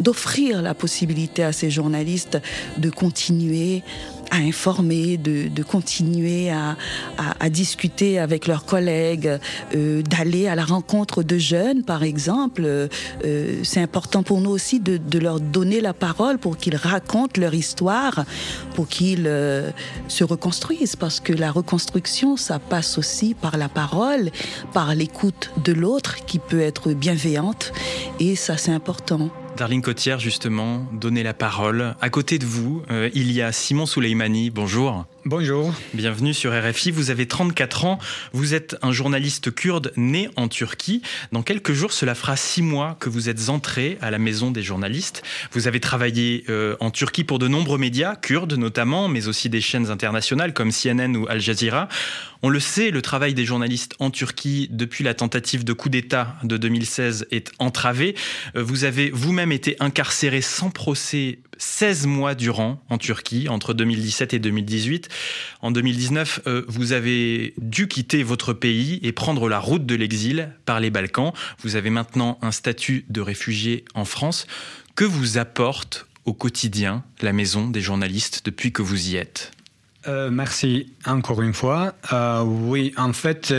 d'offrir 0.00 0.62
la 0.62 0.75
possibilité 0.75 1.42
à 1.42 1.52
ces 1.52 1.71
journalistes 1.71 2.38
de 2.76 2.90
continuer 2.90 3.83
à 4.30 4.37
informer, 4.37 5.16
de, 5.16 5.49
de 5.49 5.62
continuer 5.62 6.50
à, 6.50 6.76
à, 7.16 7.44
à, 7.44 7.49
discuter 7.50 8.18
avec 8.18 8.47
leurs 8.47 8.64
collègues, 8.64 9.38
euh, 9.75 10.02
d'aller 10.02 10.49
à 10.49 10.54
la 10.54 10.64
rencontre 10.64 11.23
de 11.23 11.38
jeunes, 11.38 11.82
par 11.82 12.02
exemple. 12.02 12.62
Euh, 12.64 12.88
c'est 13.62 13.80
important 13.80 14.23
pour 14.23 14.40
nous 14.40 14.50
aussi 14.50 14.80
de, 14.80 14.97
de, 14.97 15.18
leur 15.18 15.40
donner 15.40 15.80
la 15.80 15.94
parole 15.94 16.38
pour 16.38 16.56
qu'ils 16.56 16.76
racontent 16.76 17.40
leur 17.40 17.54
histoire, 17.54 18.25
pour 18.75 18.88
qu'ils 18.88 19.25
euh, 19.26 19.70
se 20.08 20.25
reconstruisent, 20.25 20.97
parce 20.97 21.20
que 21.20 21.32
la 21.32 21.50
reconstruction, 21.50 22.37
ça 22.37 22.58
passe 22.58 22.99
aussi 22.99 23.35
par 23.35 23.56
la 23.56 23.68
parole, 23.68 24.30
par 24.73 24.94
l'écoute 24.94 25.50
de 25.64 25.73
l'autre 25.73 26.25
qui 26.26 26.38
peut 26.38 26.61
être 26.61 26.92
bienveillante, 26.92 27.73
et 28.20 28.37
ça 28.37 28.56
c'est 28.56 28.73
important. 28.73 29.30
Darline 29.59 29.83
Cotière, 29.83 30.21
justement, 30.21 30.87
donner 30.93 31.25
la 31.25 31.35
parole. 31.35 31.97
À 32.00 32.11
côté 32.11 32.38
de 32.38 32.47
vous, 32.47 32.85
euh, 32.93 33.11
il 33.12 33.33
y 33.33 33.43
a 33.43 33.50
Simon 33.50 33.87
Souleimani. 33.87 34.50
Bonjour. 34.50 35.05
Bonjour. 35.30 35.75
Bienvenue 35.92 36.32
sur 36.32 36.58
RFI. 36.58 36.90
Vous 36.90 37.11
avez 37.11 37.28
34 37.28 37.85
ans. 37.85 37.99
Vous 38.32 38.54
êtes 38.54 38.76
un 38.80 38.92
journaliste 38.92 39.54
kurde 39.54 39.92
né 39.99 40.30
en 40.37 40.49
Turquie. 40.49 41.02
Dans 41.32 41.42
quelques 41.42 41.75
jours, 41.75 41.92
cela 41.92 42.14
fera 42.14 42.35
six 42.35 42.62
mois 42.62 42.97
que 42.99 43.11
vous 43.11 43.28
êtes 43.28 43.50
entré 43.50 43.99
à 44.00 44.11
la 44.11 44.18
maison 44.18 44.50
des 44.50 44.62
journalistes. 44.62 45.23
Vous 45.52 45.68
avez 45.68 45.80
travaillé 45.80 46.44
euh, 46.49 46.76
en 46.80 46.90
Turquie 46.90 47.25
pour 47.25 47.38
de 47.38 47.47
nombreux 47.47 47.76
médias, 47.76 48.16
kurdes 48.16 48.54
notamment, 48.54 49.08
mais 49.08 49.28
aussi 49.28 49.50
des 49.50 49.61
chaînes 49.61 49.90
internationales 49.90 50.54
comme 50.54 50.70
CNN 50.73 51.14
ou 51.14 51.26
Al 51.28 51.42
Jazeera. 51.42 51.90
On 52.40 52.49
le 52.49 52.61
sait, 52.61 52.90
le 52.90 53.02
travail 53.02 53.35
des 53.35 53.44
journalistes 53.44 53.97
en 53.99 54.11
Turquie 54.11 54.68
depuis 54.70 55.04
la 55.04 55.12
tentative 55.12 55.62
de 55.62 55.75
coup 55.75 55.90
d'État 55.90 56.37
de 56.42 56.56
2016 56.56 57.26
est 57.30 57.50
entravé. 57.58 58.14
Euh, 58.56 58.62
vous 58.62 58.85
avez 58.85 59.11
vous-même 59.11 59.52
été 59.52 59.76
incarcéré 59.78 60.40
sans 60.40 60.70
procès 60.70 61.40
16 61.58 62.06
mois 62.06 62.35
durant 62.35 62.80
en 62.88 62.99
Turquie 62.99 63.49
entre 63.49 63.75
2017 63.75 64.35
et 64.35 64.38
2018. 64.38 65.08
En 65.61 65.71
2019, 65.71 66.41
euh, 66.47 66.65
vous 66.69 66.93
avez 66.93 67.55
dû 67.59 67.89
quitter 67.89 68.23
votre 68.23 68.53
pays 68.53 69.01
et 69.03 69.13
prendre 69.13 69.49
la 69.49 69.59
route 69.59 69.87
de 69.87 69.95
l'exil 69.95 70.53
par 70.65 70.81
les 70.81 70.91
Balkans. 70.91 71.33
Vous 71.63 71.77
avez 71.77 71.91
maintenant 71.91 72.39
un 72.43 72.53
statut 72.53 73.05
de 73.09 73.21
réfugié 73.21 73.85
en 73.95 74.05
France. 74.05 74.47
Que 74.95 75.05
vous 75.05 75.39
apporte 75.39 76.07
au 76.25 76.33
quotidien 76.33 77.05
la 77.21 77.33
maison 77.33 77.69
des 77.69 77.81
journalistes 77.81 78.43
depuis 78.45 78.73
que 78.73 78.83
vous 78.83 79.11
y 79.11 79.17
êtes? 79.17 79.53
Euh, 80.07 80.31
merci 80.31 80.93
encore 81.05 81.43
une 81.43 81.55
fois. 81.55 81.95
Euh, 82.13 82.43
oui, 82.43 82.93
en 82.97 83.13
fait, 83.13 83.55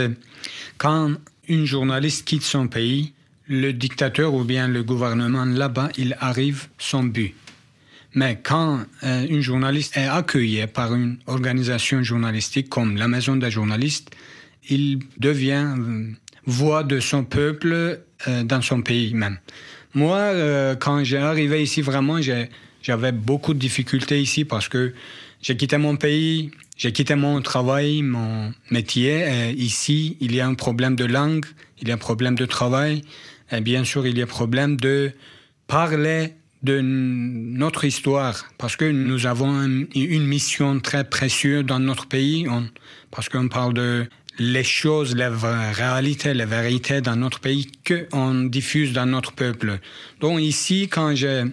quand 0.78 1.12
une 1.48 1.66
journaliste 1.66 2.26
quitte 2.26 2.42
son 2.42 2.68
pays, 2.68 3.12
le 3.46 3.72
dictateur 3.72 4.32
ou 4.32 4.44
bien 4.44 4.68
le 4.68 4.82
gouvernement 4.82 5.44
là-bas, 5.44 5.88
il 5.98 6.16
arrive 6.20 6.68
son 6.78 7.02
but. 7.02 7.34
Mais 8.14 8.40
quand 8.42 8.80
une 9.02 9.40
journaliste 9.40 9.96
est 9.96 10.08
accueillie 10.08 10.66
par 10.66 10.94
une 10.94 11.18
organisation 11.26 12.02
journalistique 12.02 12.68
comme 12.68 12.96
la 12.96 13.08
Maison 13.08 13.36
des 13.36 13.50
journalistes, 13.50 14.10
il 14.68 14.98
devient 15.18 15.74
voix 16.44 16.82
de 16.82 16.98
son 17.00 17.24
peuple 17.24 18.00
dans 18.44 18.62
son 18.62 18.82
pays 18.82 19.14
même. 19.14 19.38
Moi, 19.94 20.74
quand 20.80 21.04
j'ai 21.04 21.18
arrivé 21.18 21.62
ici, 21.62 21.82
vraiment, 21.82 22.18
j'avais 22.82 23.12
beaucoup 23.12 23.54
de 23.54 23.58
difficultés 23.58 24.20
ici 24.20 24.44
parce 24.44 24.68
que 24.68 24.92
j'ai 25.42 25.56
quitté 25.56 25.78
mon 25.78 25.96
pays, 25.96 26.50
j'ai 26.76 26.92
quitté 26.92 27.14
mon 27.14 27.40
travail, 27.42 28.02
mon 28.02 28.52
métier. 28.70 29.52
Ici, 29.56 30.16
il 30.20 30.34
y 30.34 30.40
a 30.40 30.46
un 30.46 30.54
problème 30.54 30.96
de 30.96 31.04
langue, 31.04 31.46
il 31.80 31.88
y 31.88 31.90
a 31.92 31.94
un 31.94 31.98
problème 31.98 32.34
de 32.34 32.46
travail, 32.46 33.02
et 33.52 33.60
bien 33.60 33.84
sûr, 33.84 34.06
il 34.06 34.18
y 34.18 34.20
a 34.20 34.24
un 34.24 34.28
problème 34.28 34.76
de 34.76 35.12
parler 35.66 36.34
de 36.62 36.80
notre 36.80 37.84
histoire, 37.84 38.46
parce 38.58 38.76
que 38.76 38.84
nous 38.84 39.26
avons 39.26 39.62
une 39.94 40.26
mission 40.26 40.78
très 40.80 41.04
précieuse 41.04 41.64
dans 41.64 41.78
notre 41.78 42.06
pays, 42.06 42.46
parce 43.10 43.28
qu'on 43.28 43.48
parle 43.48 43.74
de 43.74 44.06
les 44.38 44.64
choses, 44.64 45.14
les 45.16 45.28
réalités, 45.28 46.34
les 46.34 46.44
vérités 46.44 47.00
dans 47.00 47.16
notre 47.16 47.40
pays 47.40 47.70
qu'on 47.86 48.44
diffuse 48.44 48.92
dans 48.92 49.06
notre 49.06 49.32
peuple. 49.32 49.80
Donc 50.20 50.40
ici, 50.40 50.88
quand 50.88 51.14
j'ai 51.14 51.44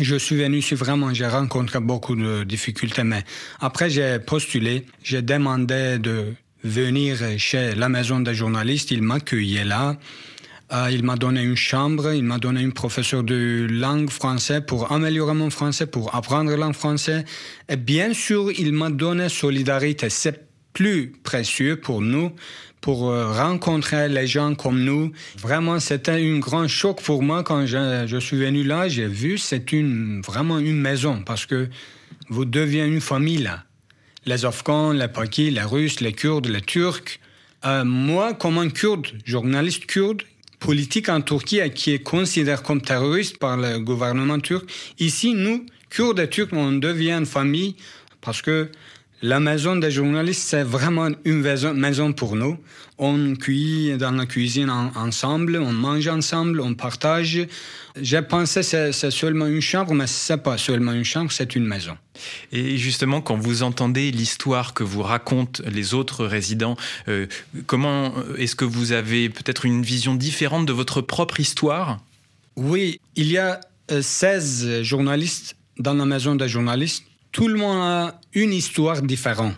je 0.00 0.16
suis 0.16 0.34
venu 0.34 0.60
vraiment, 0.72 1.14
j'ai 1.14 1.26
rencontré 1.26 1.78
beaucoup 1.78 2.16
de 2.16 2.42
difficultés, 2.42 3.04
mais 3.04 3.22
après 3.60 3.90
j'ai 3.90 4.18
postulé, 4.18 4.86
j'ai 5.04 5.22
demandé 5.22 5.98
de 6.00 6.34
venir 6.64 7.18
chez 7.38 7.74
la 7.74 7.88
maison 7.88 8.18
des 8.20 8.34
journalistes, 8.34 8.90
il 8.90 9.02
m'accueillait 9.02 9.64
là. 9.64 9.96
Euh, 10.72 10.88
il 10.90 11.04
m'a 11.04 11.16
donné 11.16 11.42
une 11.42 11.56
chambre, 11.56 12.12
il 12.12 12.24
m'a 12.24 12.38
donné 12.38 12.62
une 12.62 12.72
professeure 12.72 13.22
de 13.22 13.66
langue 13.70 14.10
française 14.10 14.62
pour 14.66 14.92
améliorer 14.92 15.34
mon 15.34 15.50
français, 15.50 15.86
pour 15.86 16.14
apprendre 16.14 16.50
la 16.50 16.56
langue 16.56 16.74
française. 16.74 17.24
Et 17.68 17.76
bien 17.76 18.14
sûr, 18.14 18.50
il 18.50 18.72
m'a 18.72 18.90
donné 18.90 19.28
solidarité. 19.28 20.08
C'est 20.08 20.48
plus 20.72 21.12
précieux 21.22 21.76
pour 21.76 22.00
nous 22.00 22.32
pour 22.84 23.08
euh, 23.08 23.32
rencontrer 23.32 24.10
les 24.10 24.26
gens 24.26 24.54
comme 24.54 24.84
nous. 24.84 25.10
Vraiment, 25.38 25.80
c'était 25.80 26.12
un 26.12 26.38
grand 26.38 26.68
choc 26.68 27.00
pour 27.00 27.22
moi 27.22 27.42
quand 27.42 27.64
je, 27.64 28.18
suis 28.20 28.36
venu 28.36 28.62
là. 28.62 28.88
J'ai 28.88 29.06
vu, 29.06 29.38
c'est 29.38 29.72
une, 29.72 30.20
vraiment 30.20 30.58
une 30.58 30.78
maison 30.78 31.22
parce 31.24 31.46
que 31.46 31.70
vous 32.28 32.44
devenez 32.44 32.84
une 32.84 33.00
famille 33.00 33.38
là. 33.38 33.64
Les 34.26 34.44
Afghans, 34.44 34.92
les 34.92 35.08
Pakis, 35.08 35.50
les 35.50 35.62
Russes, 35.62 36.00
les 36.00 36.12
Kurdes, 36.12 36.46
les 36.46 36.60
Turcs. 36.60 37.20
Euh, 37.64 37.84
moi, 37.84 38.34
comme 38.34 38.58
un 38.58 38.68
Kurde, 38.68 39.06
journaliste 39.24 39.86
kurde, 39.86 40.20
politique 40.64 41.10
en 41.10 41.20
Turquie 41.20 41.60
qui 41.74 41.92
est 41.92 42.02
considéré 42.02 42.62
comme 42.62 42.80
terroriste 42.80 43.36
par 43.36 43.58
le 43.58 43.78
gouvernement 43.80 44.40
turc, 44.40 44.64
ici, 44.98 45.34
nous, 45.34 45.66
Kurdes 45.90 46.20
et 46.20 46.28
Turcs, 46.30 46.48
on 46.52 46.72
devient 46.72 47.12
une 47.12 47.26
famille 47.26 47.76
parce 48.22 48.40
que 48.40 48.70
la 49.22 49.40
maison 49.40 49.76
des 49.76 49.90
journalistes, 49.90 50.42
c'est 50.42 50.62
vraiment 50.62 51.08
une 51.24 51.40
maison 51.74 52.12
pour 52.12 52.36
nous. 52.36 52.58
On 52.98 53.34
cuit 53.34 53.96
dans 53.96 54.10
la 54.10 54.26
cuisine 54.26 54.70
ensemble, 54.70 55.56
on 55.56 55.72
mange 55.72 56.06
ensemble, 56.08 56.60
on 56.60 56.74
partage. 56.74 57.46
J'ai 58.00 58.22
pensé 58.22 58.60
que 58.60 58.92
c'est 58.92 59.10
seulement 59.10 59.46
une 59.46 59.60
chambre, 59.60 59.94
mais 59.94 60.06
ce 60.06 60.32
n'est 60.32 60.38
pas 60.38 60.58
seulement 60.58 60.92
une 60.92 61.04
chambre, 61.04 61.32
c'est 61.32 61.56
une 61.56 61.64
maison. 61.64 61.96
Et 62.52 62.76
justement, 62.76 63.20
quand 63.20 63.36
vous 63.36 63.62
entendez 63.62 64.10
l'histoire 64.10 64.74
que 64.74 64.84
vous 64.84 65.02
racontent 65.02 65.62
les 65.66 65.94
autres 65.94 66.26
résidents, 66.26 66.76
euh, 67.08 67.26
comment 67.66 68.12
est-ce 68.36 68.54
que 68.54 68.64
vous 68.64 68.92
avez 68.92 69.30
peut-être 69.30 69.64
une 69.64 69.82
vision 69.82 70.14
différente 70.14 70.66
de 70.66 70.72
votre 70.72 71.00
propre 71.00 71.40
histoire? 71.40 71.98
Oui, 72.56 73.00
il 73.16 73.32
y 73.32 73.38
a 73.38 73.60
16 73.88 74.66
euh, 74.66 74.82
journalistes 74.82 75.56
dans 75.78 75.94
la 75.94 76.04
maison 76.04 76.36
des 76.36 76.48
journalistes 76.48 77.04
tout 77.34 77.48
le 77.48 77.56
monde 77.56 77.82
a 77.82 78.20
une 78.34 78.52
histoire 78.52 79.02
différente. 79.02 79.54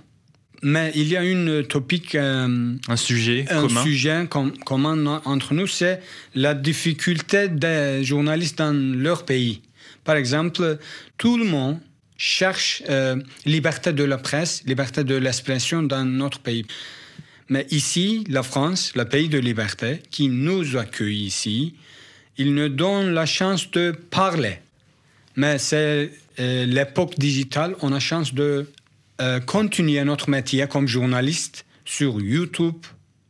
Mais 0.63 0.91
il 0.95 1.09
y 1.09 1.17
a 1.17 1.25
une 1.25 1.65
topique, 1.65 2.15
euh, 2.15 2.75
un 2.89 2.97
sujet 2.97 3.45
un 3.51 3.63
commun, 3.63 3.83
sujet 3.83 4.29
commun 4.65 5.23
entre 5.25 5.55
nous, 5.55 5.67
c'est 5.67 6.01
la 6.35 6.55
difficulté 6.55 7.49
des 7.49 8.03
journalistes 8.03 8.59
dans 8.59 8.73
leur 8.73 9.25
pays. 9.25 9.63
Par 10.05 10.17
exemple, 10.17 10.79
tout 11.19 11.37
le 11.37 11.45
monde 11.45 11.79
cherche 12.17 12.83
euh, 12.89 13.17
liberté 13.45 13.93
de 13.93 14.05
la 14.05 14.19
presse, 14.19 14.63
liberté 14.65 15.05
de 15.05 15.17
l'expression 15.17 15.83
dans 15.83 16.05
notre 16.05 16.39
pays. 16.39 16.65
Mais 17.49 17.67
ici, 17.71 18.25
la 18.29 18.43
France, 18.43 18.93
le 18.97 19.05
pays 19.05 19.29
de 19.29 19.39
liberté, 19.39 20.03
qui 20.11 20.29
nous 20.29 20.77
accueille 20.77 21.27
ici, 21.27 21.75
il 22.39 22.55
nous 22.55 22.69
donne 22.69 23.13
la 23.13 23.27
chance 23.27 23.71
de 23.71 23.93
parler. 23.93 24.59
Mais 25.37 25.59
c'est 25.59 26.11
euh, 26.41 26.67
l'époque 26.67 27.19
digitale, 27.19 27.77
on 27.83 27.93
a 27.93 28.01
chance 28.01 28.35
de 28.35 28.67
euh, 29.21 29.41
continuer 29.41 30.03
notre 30.05 30.31
métier 30.31 30.67
comme 30.67 30.89
journaliste 30.89 31.67
sur 31.85 32.21
YouTube, 32.21 32.75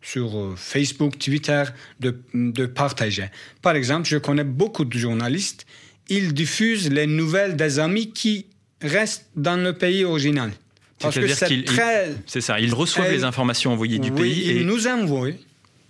sur 0.01 0.37
euh, 0.37 0.55
Facebook, 0.57 1.19
Twitter, 1.19 1.65
de, 2.01 2.21
de, 2.33 2.67
partager. 2.67 3.27
Par 3.61 3.75
exemple, 3.75 4.09
je 4.09 4.19
connais 4.19 4.45
beaucoup 4.45 4.85
de 4.85 4.97
journalistes, 4.97 5.67
ils 6.09 6.33
diffusent 6.33 6.91
les 6.91 7.09
nouvelles 7.09 7.57
des 7.57 7.81
amis 7.81 8.13
qui 8.13 8.47
restent 8.81 9.27
dans 9.35 9.57
le 9.57 9.73
pays 9.73 10.05
original. 10.05 10.53
Parce 11.01 11.17
que 11.17 11.27
c'est 11.27 11.65
très... 11.65 12.15
C'est 12.27 12.41
ça, 12.41 12.59
ils 12.61 12.73
reçoivent 12.73 13.11
les 13.11 13.25
informations 13.25 13.73
envoyées 13.73 13.99
du 13.99 14.13
pays. 14.13 14.57
Ils 14.57 14.67
nous 14.67 14.87
envoient 14.87 15.33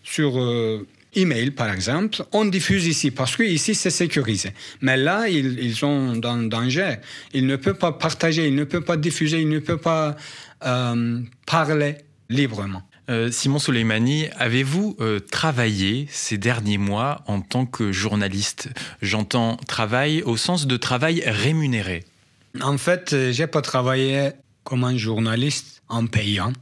sur 0.02 0.36
email, 1.14 1.50
par 1.50 1.70
exemple, 1.70 2.24
on 2.32 2.44
diffuse 2.44 2.86
ici 2.86 3.10
parce 3.10 3.36
que 3.36 3.42
ici 3.42 3.74
c'est 3.74 3.90
sécurisé. 3.90 4.50
Mais 4.80 4.96
là, 4.96 5.28
ils, 5.28 5.74
sont 5.74 6.16
dans 6.16 6.36
danger. 6.36 6.96
Ils 7.32 7.46
ne 7.46 7.56
peuvent 7.56 7.78
pas 7.78 7.92
partager, 7.92 8.46
ils 8.46 8.54
ne 8.54 8.64
peuvent 8.64 8.84
pas 8.84 8.96
diffuser, 8.96 9.40
ils 9.40 9.48
ne 9.48 9.58
peuvent 9.58 9.78
pas 9.78 10.16
euh, 10.64 11.20
parler 11.46 11.96
librement. 12.28 12.82
Euh, 13.08 13.30
Simon 13.30 13.60
Soleimani, 13.60 14.26
avez-vous 14.36 14.96
euh, 15.00 15.20
travaillé 15.20 16.08
ces 16.10 16.38
derniers 16.38 16.78
mois 16.78 17.22
en 17.26 17.40
tant 17.40 17.64
que 17.64 17.92
journaliste? 17.92 18.68
J'entends 19.00 19.56
travail 19.68 20.22
au 20.22 20.36
sens 20.36 20.66
de 20.66 20.76
travail 20.76 21.22
rémunéré. 21.24 22.04
En 22.60 22.78
fait, 22.78 23.14
j'ai 23.30 23.46
pas 23.46 23.62
travaillé 23.62 24.30
comme 24.64 24.82
un 24.82 24.96
journaliste 24.96 25.82
en 25.88 26.06
payant. 26.06 26.52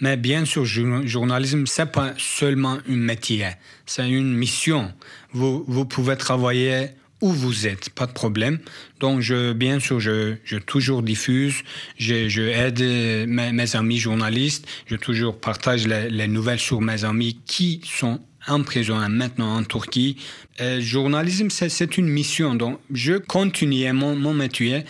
Mais 0.00 0.16
bien 0.16 0.44
sûr, 0.44 0.64
journalisme, 0.64 1.66
c'est 1.66 1.92
pas 1.92 2.14
seulement 2.18 2.78
un 2.88 2.96
métier, 2.96 3.46
c'est 3.86 4.08
une 4.08 4.34
mission. 4.34 4.92
Vous, 5.32 5.64
vous 5.66 5.84
pouvez 5.84 6.16
travailler 6.16 6.90
où 7.20 7.30
vous 7.30 7.66
êtes, 7.66 7.88
pas 7.90 8.06
de 8.06 8.12
problème. 8.12 8.58
Donc, 9.00 9.22
bien 9.54 9.80
sûr, 9.80 9.98
je, 9.98 10.34
je 10.44 10.58
toujours 10.58 11.02
diffuse, 11.02 11.62
je, 11.96 12.28
je 12.28 12.42
aide 12.42 12.80
mes, 13.26 13.76
amis 13.76 13.98
journalistes, 13.98 14.66
je 14.86 14.96
toujours 14.96 15.40
partage 15.40 15.86
les, 15.86 16.28
nouvelles 16.28 16.58
sur 16.58 16.82
mes 16.82 17.04
amis 17.04 17.40
qui 17.46 17.80
sont 17.84 18.20
en 18.46 18.62
prison 18.62 18.96
maintenant 19.08 19.56
en 19.56 19.64
Turquie. 19.64 20.18
Le 20.60 20.80
journalisme, 20.80 21.48
c'est 21.50 21.96
une 21.96 22.08
mission. 22.08 22.54
Donc, 22.54 22.78
je 22.92 23.14
continue 23.14 23.90
mon, 23.92 24.16
mon 24.16 24.34
métier, 24.34 24.84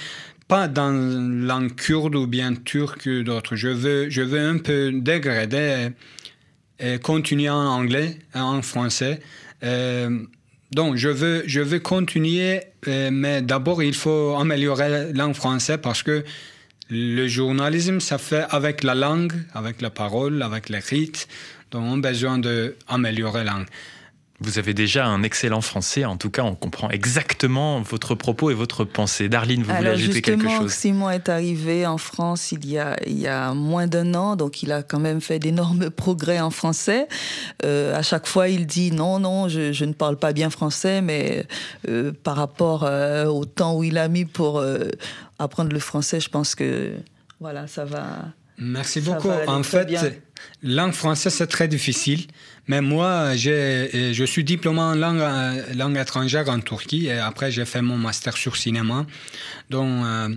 pas 0.49 0.69
dans 0.69 0.93
langue 0.93 1.75
kurde 1.75 2.15
ou 2.15 2.27
bien 2.27 2.55
turque 2.55 3.07
ou 3.07 3.23
d'autres. 3.23 3.57
Je 3.57 3.69
veux, 3.69 4.11
je 4.11 4.23
veux 4.23 4.41
un 4.41 4.59
peu 4.59 4.93
dégrader 4.93 5.89
et 6.79 6.99
continuer 6.99 7.51
en 7.51 7.67
anglais, 7.67 8.19
en 8.35 8.63
français. 8.63 9.21
Euh, 9.63 10.21
donc, 10.71 10.97
je 10.97 11.09
veux, 11.09 11.45
je 11.47 11.61
veux 11.61 11.79
continuer, 11.79 12.61
euh, 12.89 13.11
mais 13.13 13.43
d'abord, 13.43 13.83
il 13.83 13.95
faut 13.95 14.37
améliorer 14.37 14.89
la 14.89 15.13
langue 15.13 15.35
française 15.35 15.79
parce 15.83 16.03
que 16.03 16.25
le 16.91 17.27
journalisme, 17.29 18.01
ça 18.01 18.19
fait 18.19 18.45
avec 18.51 18.83
la 18.83 18.95
langue, 18.95 19.35
avec 19.55 19.81
la 19.81 19.91
parole, 19.91 20.43
avec 20.43 20.69
les 20.69 20.81
rites. 20.81 21.29
Donc, 21.71 21.85
on 21.85 21.99
a 21.99 22.09
besoin 22.09 22.39
d'améliorer 22.39 23.45
la 23.45 23.53
langue. 23.53 23.67
Vous 24.41 24.59
avez 24.59 24.75
déjà 24.75 25.07
un 25.07 25.23
excellent 25.23 25.61
français, 25.61 26.05
en 26.05 26.17
tout 26.17 26.29
cas, 26.29 26.43
on 26.43 26.57
comprend 26.57 26.91
exactement 26.91 27.81
votre 27.81 28.17
propos 28.17 28.51
et 28.51 28.55
votre 28.55 28.85
pensée. 28.85 29.29
Darline, 29.29 29.63
vous 29.63 29.73
voulez 29.73 29.91
ajouter 29.91 30.23
quelque 30.23 30.49
chose? 30.49 30.73
Simon 30.73 31.09
est 31.09 31.29
arrivé 31.29 31.87
en 31.87 31.99
France 31.99 32.51
il 32.51 32.67
y 32.67 32.77
a, 32.77 32.97
il 33.07 33.17
y 33.17 33.29
a 33.29 33.55
moins 33.55 33.87
d'un 33.87 34.13
an, 34.15 34.35
donc 34.35 34.65
il 34.65 34.73
a 34.73 34.83
quand 34.83 34.99
même 34.99 35.21
fait 35.21 35.39
d'énormes 35.39 35.89
progrès 35.97 36.41
en 36.41 36.51
français. 36.51 37.07
Euh, 37.65 37.97
à 37.97 38.03
chaque 38.03 38.27
fois, 38.27 38.49
il 38.49 38.67
dit 38.67 38.91
non, 38.91 39.21
non, 39.21 39.49
je, 39.49 39.73
je 39.73 39.85
ne 39.85 39.93
parle 39.93 40.17
pas 40.17 40.33
bien 40.33 40.51
français, 40.51 41.01
mais 41.01 41.47
euh, 41.89 42.13
par 42.25 42.35
rapport 42.35 42.83
euh, 42.83 43.27
au 43.27 43.45
temps 43.45 43.77
où 43.77 43.85
il 43.85 43.99
a 43.99 44.09
mis 44.09 44.25
pour 44.25 44.59
euh, 44.59 44.89
apprendre 45.39 45.73
le 45.73 45.79
français, 45.79 46.19
je 46.19 46.29
pense 46.29 46.57
que 46.57 46.95
voilà, 47.41 47.69
ça 47.69 47.85
va. 47.85 48.33
Merci 48.59 49.01
beaucoup. 49.01 49.31
En 49.47 49.63
fait, 49.63 50.23
langue 50.63 50.93
française, 50.93 51.35
c'est 51.35 51.47
très 51.47 51.69
difficile. 51.69 52.27
Mais 52.67 52.81
moi, 52.81 53.37
je 53.37 54.25
suis 54.27 54.45
diplômé 54.45 54.81
en 54.81 54.95
langue, 54.95 55.23
langue 55.75 55.97
étrangère 55.99 56.49
en 56.49 56.61
Turquie 56.61 57.07
et 57.07 57.19
après, 57.19 57.51
j'ai 57.51 57.65
fait 57.65 57.83
mon 57.83 57.99
master 57.99 58.37
sur 58.37 58.57
cinéma. 58.57 59.07
Donc, 59.71 60.05
euh, 60.05 60.29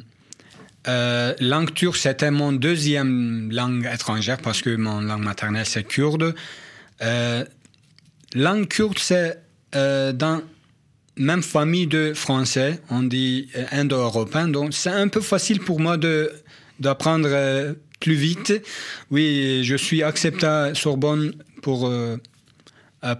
Euh, 0.87 1.33
langue 1.39 1.73
turque, 1.73 1.97
c'était 1.97 2.31
mon 2.31 2.53
deuxième 2.53 3.49
langue 3.51 3.89
étrangère 3.93 4.37
parce 4.37 4.61
que 4.61 4.75
mon 4.75 5.01
langue 5.01 5.23
maternelle, 5.23 5.65
c'est 5.65 5.83
kurde. 5.83 6.33
Euh, 7.01 7.43
langue 8.33 8.67
kurde, 8.67 8.97
c'est 8.97 9.37
euh, 9.75 10.13
dans 10.13 10.41
même 11.17 11.43
famille 11.43 11.87
de 11.87 12.13
français, 12.13 12.79
on 12.89 13.03
dit 13.03 13.49
euh, 13.55 13.65
indo-européen, 13.71 14.47
donc 14.47 14.73
c'est 14.73 14.91
un 14.91 15.07
peu 15.09 15.21
facile 15.21 15.59
pour 15.59 15.79
moi 15.79 15.97
d'apprendre 16.79 17.27
euh, 17.31 17.73
plus 17.99 18.13
vite. 18.13 18.53
Oui, 19.11 19.61
je 19.63 19.75
suis 19.75 20.03
accepté 20.03 20.45
à 20.45 20.73
Sorbonne 20.75 21.33
pour 21.61 21.91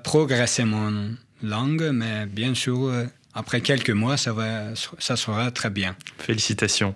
progresser 0.04 0.64
mon 0.64 1.16
langue, 1.44 1.90
mais 1.94 2.26
bien 2.26 2.54
sûr, 2.54 2.92
après 3.34 3.62
quelques 3.62 3.92
mois, 3.92 4.18
ça 4.18 5.16
sera 5.16 5.52
très 5.52 5.70
bien. 5.70 5.96
Félicitations. 6.18 6.96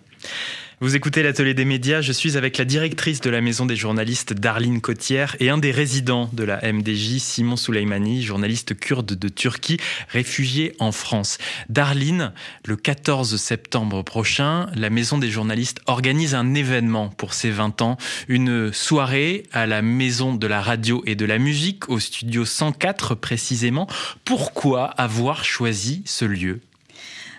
Vous 0.84 0.96
écoutez 0.96 1.22
l'atelier 1.22 1.54
des 1.54 1.64
médias, 1.64 2.02
je 2.02 2.12
suis 2.12 2.38
avec 2.38 2.58
la 2.58 2.66
directrice 2.66 3.22
de 3.22 3.30
la 3.30 3.40
maison 3.40 3.68
des 3.68 3.76
journalistes 3.76 4.34
Darline 4.34 4.82
Cotière 4.82 5.36
et 5.40 5.52
un 5.52 5.60
des 5.60 5.70
résidents 5.70 6.28
de 6.34 6.44
la 6.44 6.60
MDJ, 6.74 7.20
Simon 7.20 7.56
Souleymani, 7.56 8.24
journaliste 8.24 8.76
kurde 8.76 9.14
de 9.14 9.30
Turquie, 9.30 9.78
réfugié 10.10 10.74
en 10.80 10.92
France. 10.92 11.38
Darline, 11.70 12.34
le 12.66 12.78
14 12.78 13.36
septembre 13.36 14.02
prochain, 14.02 14.72
la 14.74 14.90
maison 14.90 15.20
des 15.20 15.30
journalistes 15.30 15.82
organise 15.86 16.34
un 16.34 16.56
événement 16.56 17.10
pour 17.10 17.36
ses 17.36 17.52
20 17.52 17.84
ans, 17.84 17.98
une 18.28 18.74
soirée 18.74 19.44
à 19.52 19.68
la 19.68 19.84
maison 19.84 20.34
de 20.34 20.48
la 20.48 20.64
radio 20.64 21.04
et 21.06 21.14
de 21.14 21.26
la 21.26 21.38
musique, 21.38 21.90
au 21.90 22.00
studio 22.00 22.44
104 22.44 23.14
précisément. 23.14 23.86
Pourquoi 24.26 24.86
avoir 24.86 25.46
choisi 25.46 26.02
ce 26.06 26.26
lieu? 26.26 26.60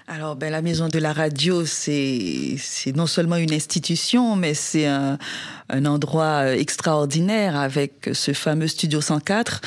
Alors, 0.09 0.37
ben, 0.37 0.51
la 0.51 0.63
Maison 0.63 0.89
de 0.89 0.99
la 0.99 1.13
Radio, 1.13 1.65
c'est 1.65 2.57
non 2.95 3.07
seulement 3.07 3.37
une 3.37 3.53
institution, 3.53 4.37
mais 4.37 4.53
c'est 4.53 4.87
un, 4.87 5.17
un 5.69 5.87
endroit 5.87 6.55
extraordinaire 6.57 7.57
avec 7.57 8.11
ce 8.13 8.33
fameux 8.33 8.67
Studio 8.67 9.01
104 9.01 9.61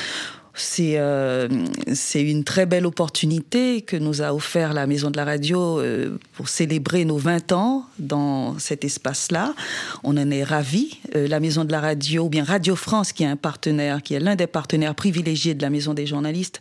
c'est 0.56 0.94
euh, 0.96 1.48
c'est 1.92 2.22
une 2.22 2.44
très 2.44 2.66
belle 2.66 2.86
opportunité 2.86 3.82
que 3.82 3.96
nous 3.96 4.22
a 4.22 4.34
offert 4.34 4.72
la 4.72 4.86
Maison 4.86 5.10
de 5.10 5.16
la 5.16 5.24
Radio 5.24 5.78
euh, 5.80 6.18
pour 6.32 6.48
célébrer 6.48 7.04
nos 7.04 7.18
20 7.18 7.52
ans 7.52 7.84
dans 7.98 8.58
cet 8.58 8.84
espace-là. 8.84 9.54
On 10.02 10.16
en 10.16 10.30
est 10.30 10.42
ravis. 10.42 10.98
Euh, 11.14 11.28
la 11.28 11.40
Maison 11.40 11.64
de 11.64 11.72
la 11.72 11.80
Radio, 11.80 12.24
ou 12.24 12.28
bien 12.28 12.44
Radio 12.44 12.74
France, 12.74 13.12
qui 13.12 13.22
est 13.22 13.26
un 13.26 13.36
partenaire, 13.36 14.02
qui 14.02 14.14
est 14.14 14.20
l'un 14.20 14.34
des 14.34 14.46
partenaires 14.46 14.94
privilégiés 14.94 15.54
de 15.54 15.62
la 15.62 15.70
Maison 15.70 15.94
des 15.94 16.06
journalistes, 16.06 16.60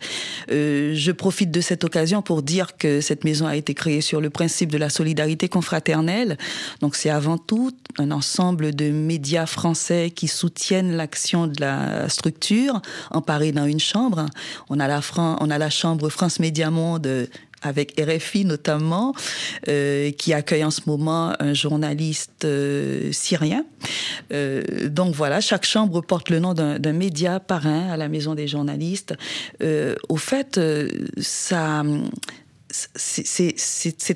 je 0.49 1.11
profite 1.11 1.51
de 1.51 1.61
cette 1.61 1.83
occasion 1.83 2.21
pour 2.21 2.41
dire 2.41 2.77
que 2.77 3.01
cette 3.01 3.23
maison 3.23 3.47
a 3.47 3.55
été 3.55 3.73
créée 3.73 4.01
sur 4.01 4.21
le 4.21 4.29
principe 4.29 4.71
de 4.71 4.77
la 4.77 4.89
solidarité 4.89 5.49
confraternelle. 5.49 6.37
Donc 6.81 6.95
c'est 6.95 7.09
avant 7.09 7.37
tout 7.37 7.71
un 7.97 8.11
ensemble 8.11 8.75
de 8.75 8.89
médias 8.89 9.45
français 9.45 10.11
qui 10.13 10.27
soutiennent 10.27 10.95
l'action 10.95 11.47
de 11.47 11.59
la 11.59 12.09
structure, 12.09 12.81
emparée 13.11 13.51
dans 13.51 13.65
une 13.65 13.79
chambre. 13.85 14.25
On 14.69 14.79
a 14.79 14.87
la, 14.87 15.69
chambre 15.69 16.09
France 16.09 16.39
Média 16.39 16.71
Monde 16.71 17.07
euh, 17.07 17.25
avec 17.61 17.99
RFI 17.99 18.45
notamment, 18.45 19.13
euh, 19.67 20.11
qui 20.11 20.33
accueille 20.33 20.63
en 20.63 20.71
ce 20.71 20.81
moment 20.85 21.33
un 21.39 21.53
journaliste 21.53 22.45
euh, 22.45 23.11
syrien. 23.11 23.65
donc 24.89 25.15
voilà, 25.15 25.41
chaque 25.41 25.65
chambre 25.65 26.01
porte 26.01 26.29
le 26.29 26.39
nom 26.39 26.53
d'un 26.53 26.93
média 26.93 27.39
parrain 27.39 27.89
à 27.89 27.97
la 27.97 28.07
Maison 28.07 28.35
des 28.35 28.47
journalistes. 28.47 29.15
au 30.09 30.17
fait, 30.17 30.59
c'est 31.17 31.87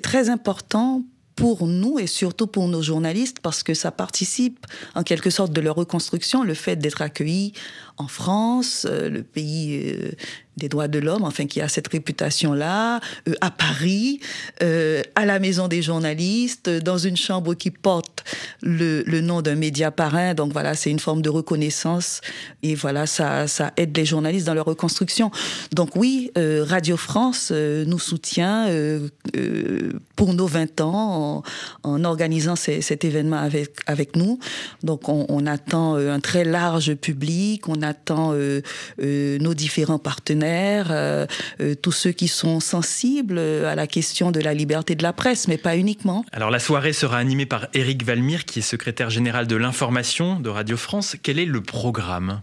très 0.01 0.29
important 0.29 1.03
pour 1.39 1.67
nous 1.67 1.99
et 1.99 2.07
surtout 2.07 2.47
pour 2.47 2.67
nos 2.67 2.81
journalistes 2.81 3.39
parce 3.39 3.63
que 3.63 3.73
ça 3.73 3.91
participe 3.91 4.65
en 4.93 5.03
quelque 5.03 5.29
sorte 5.29 5.53
de 5.53 5.61
leur 5.61 5.75
reconstruction, 5.75 6.43
le 6.43 6.53
fait 6.53 6.75
d'être 6.75 7.01
accueillis 7.01 7.53
en 7.99 8.07
France, 8.07 8.87
euh, 8.89 9.09
le 9.09 9.23
pays 9.23 9.91
euh, 9.93 10.11
des 10.55 10.69
droits 10.69 10.87
de 10.87 10.99
l'homme, 10.99 11.23
enfin 11.23 11.45
qui 11.47 11.59
a 11.59 11.67
cette 11.67 11.89
réputation-là, 11.89 13.01
euh, 13.27 13.33
à 13.41 13.51
Paris, 13.51 14.19
à 15.15 15.25
la 15.25 15.39
Maison 15.39 15.67
des 15.67 15.81
journalistes, 15.81 16.69
dans 16.69 16.97
une 16.97 17.15
chambre 17.15 17.53
qui 17.53 17.71
porte 17.71 18.23
le, 18.61 19.03
le 19.03 19.21
nom 19.21 19.41
d'un 19.41 19.55
média 19.55 19.91
parrain. 19.91 20.33
Donc 20.33 20.51
voilà, 20.51 20.75
c'est 20.75 20.91
une 20.91 20.99
forme 20.99 21.21
de 21.21 21.29
reconnaissance 21.29 22.19
et 22.63 22.75
voilà, 22.75 23.05
ça, 23.05 23.47
ça 23.47 23.71
aide 23.77 23.95
les 23.95 24.05
journalistes 24.05 24.47
dans 24.47 24.53
leur 24.53 24.65
reconstruction. 24.65 25.31
Donc 25.73 25.95
oui, 25.95 26.31
Radio 26.35 26.97
France 26.97 27.51
nous 27.51 27.99
soutient 27.99 28.67
pour 30.17 30.33
nos 30.33 30.47
20 30.47 30.81
ans 30.81 31.43
en, 31.83 31.89
en 31.89 32.03
organisant 32.03 32.57
cet 32.57 33.05
événement 33.05 33.37
avec, 33.37 33.71
avec 33.87 34.17
nous. 34.17 34.39
Donc 34.83 35.07
on, 35.07 35.25
on 35.29 35.45
attend 35.45 35.95
un 35.95 36.19
très 36.19 36.43
large 36.43 36.95
public, 36.95 37.69
attend 37.89 38.33
euh, 38.33 38.61
euh, 39.01 39.37
nos 39.39 39.53
différents 39.53 39.99
partenaires, 39.99 40.87
euh, 40.91 41.25
tous 41.81 41.91
ceux 41.91 42.11
qui 42.11 42.27
sont 42.27 42.59
sensibles 42.59 43.39
à 43.39 43.75
la 43.75 43.87
question 43.87 44.31
de 44.31 44.39
la 44.39 44.53
liberté 44.53 44.95
de 44.95 45.03
la 45.03 45.13
presse, 45.13 45.47
mais 45.47 45.57
pas 45.57 45.75
uniquement. 45.75 46.23
Alors 46.31 46.51
la 46.51 46.59
soirée 46.59 46.93
sera 46.93 47.17
animée 47.17 47.45
par 47.45 47.67
Éric 47.73 48.05
Valmire, 48.05 48.45
qui 48.45 48.59
est 48.59 48.63
secrétaire 48.63 49.09
général 49.09 49.47
de 49.47 49.55
l'information 49.55 50.39
de 50.39 50.49
Radio 50.49 50.77
France. 50.77 51.15
Quel 51.21 51.39
est 51.39 51.45
le 51.45 51.61
programme? 51.61 52.41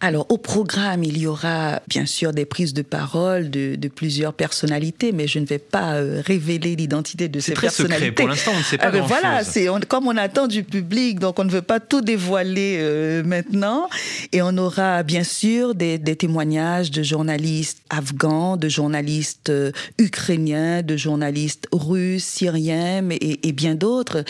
Alors 0.00 0.26
au 0.30 0.38
programme, 0.38 1.04
il 1.04 1.18
y 1.18 1.26
aura 1.26 1.80
bien 1.88 2.06
sûr 2.06 2.32
des 2.32 2.44
prises 2.44 2.74
de 2.74 2.82
parole 2.82 3.50
de, 3.50 3.76
plusieurs 3.94 4.32
personnalités, 4.32 5.12
mais 5.12 5.26
je 5.28 5.38
ne 5.38 5.44
vais 5.44 5.58
pas 5.58 5.96
révéler 6.24 6.76
l'identité 6.76 7.28
de 7.28 7.40
ces 7.40 7.52
très 7.52 7.66
personnalités. 7.66 8.06
Secret. 8.06 8.22
Pour 8.22 8.28
l'instant, 8.28 8.52
on 8.54 8.58
ne 8.58 8.62
sait 8.62 8.78
pas. 8.78 8.86
Ah 8.86 8.90
ben 8.90 9.02
voilà, 9.02 9.44
c'est 9.44 9.68
comme 9.86 10.06
on 10.06 10.16
attend 10.16 10.46
du 10.46 10.64
public, 10.64 11.18
donc 11.18 11.38
on 11.38 11.44
ne 11.44 11.50
veut 11.50 11.62
pas 11.62 11.78
tout 11.78 12.00
dévoiler 12.00 13.22
maintenant, 13.24 13.88
et 14.32 14.40
on 14.40 14.56
aura 14.62 15.02
bien 15.02 15.24
sûr 15.24 15.74
des, 15.74 15.98
témoignages 16.16 16.90
de 16.90 17.02
journalistes 17.02 17.82
afghans, 17.90 18.56
de 18.56 18.68
journalistes 18.68 19.50
euh, 19.50 19.72
ukrainiens, 19.98 20.82
de 20.82 20.96
journalistes 20.96 21.66
russes, 21.72 22.24
syriens 22.24 23.08
et, 23.10 23.48
et 23.48 23.52
bien 23.52 23.74
d'autres. 23.74 24.24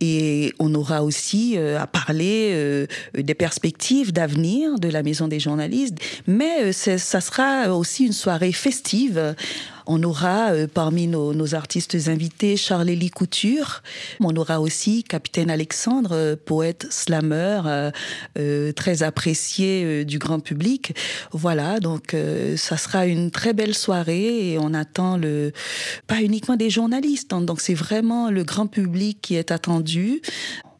Et 0.00 0.52
on 0.58 0.74
aura 0.74 1.02
aussi 1.02 1.54
euh, 1.56 1.80
à 1.80 1.86
parler 1.86 2.50
euh, 2.52 2.86
des 3.16 3.34
perspectives 3.34 4.12
d'avenir 4.12 4.78
de 4.78 4.88
la 4.88 5.02
Maison 5.02 5.28
des 5.28 5.40
journalistes. 5.40 5.98
Mais 6.26 6.72
ça 6.72 7.20
sera 7.20 7.74
aussi 7.74 8.06
une 8.06 8.12
soirée 8.12 8.52
festive 8.52 9.34
on 9.86 10.02
aura 10.02 10.52
euh, 10.52 10.66
parmi 10.72 11.06
nos, 11.06 11.54
artistes 11.54 11.96
invités 12.08 12.56
Charles-Élie 12.56 13.10
Couture. 13.10 13.82
On 14.20 14.34
aura 14.36 14.60
aussi 14.60 15.04
Capitaine 15.04 15.50
Alexandre, 15.50 16.10
euh, 16.12 16.36
poète 16.36 16.86
slammer, 16.90 17.90
euh, 18.36 18.72
très 18.72 19.02
apprécié 19.02 20.04
du 20.04 20.18
grand 20.18 20.40
public. 20.40 20.94
Voilà, 21.32 21.80
donc 21.80 22.16
ça 22.56 22.76
sera 22.76 23.06
une 23.06 23.30
très 23.30 23.52
belle 23.52 23.74
soirée 23.74 24.52
et 24.52 24.58
on 24.58 24.74
attend 24.74 25.16
le 25.16 25.52
pas 26.06 26.20
uniquement 26.20 26.56
des 26.56 26.70
journalistes. 26.70 27.32
Hein. 27.32 27.42
donc 27.42 27.60
c'est 27.60 27.74
vraiment 27.74 28.30
le 28.30 28.44
grand 28.44 28.66
public 28.66 29.18
qui 29.22 29.36
est 29.36 29.50
attendu. 29.50 30.20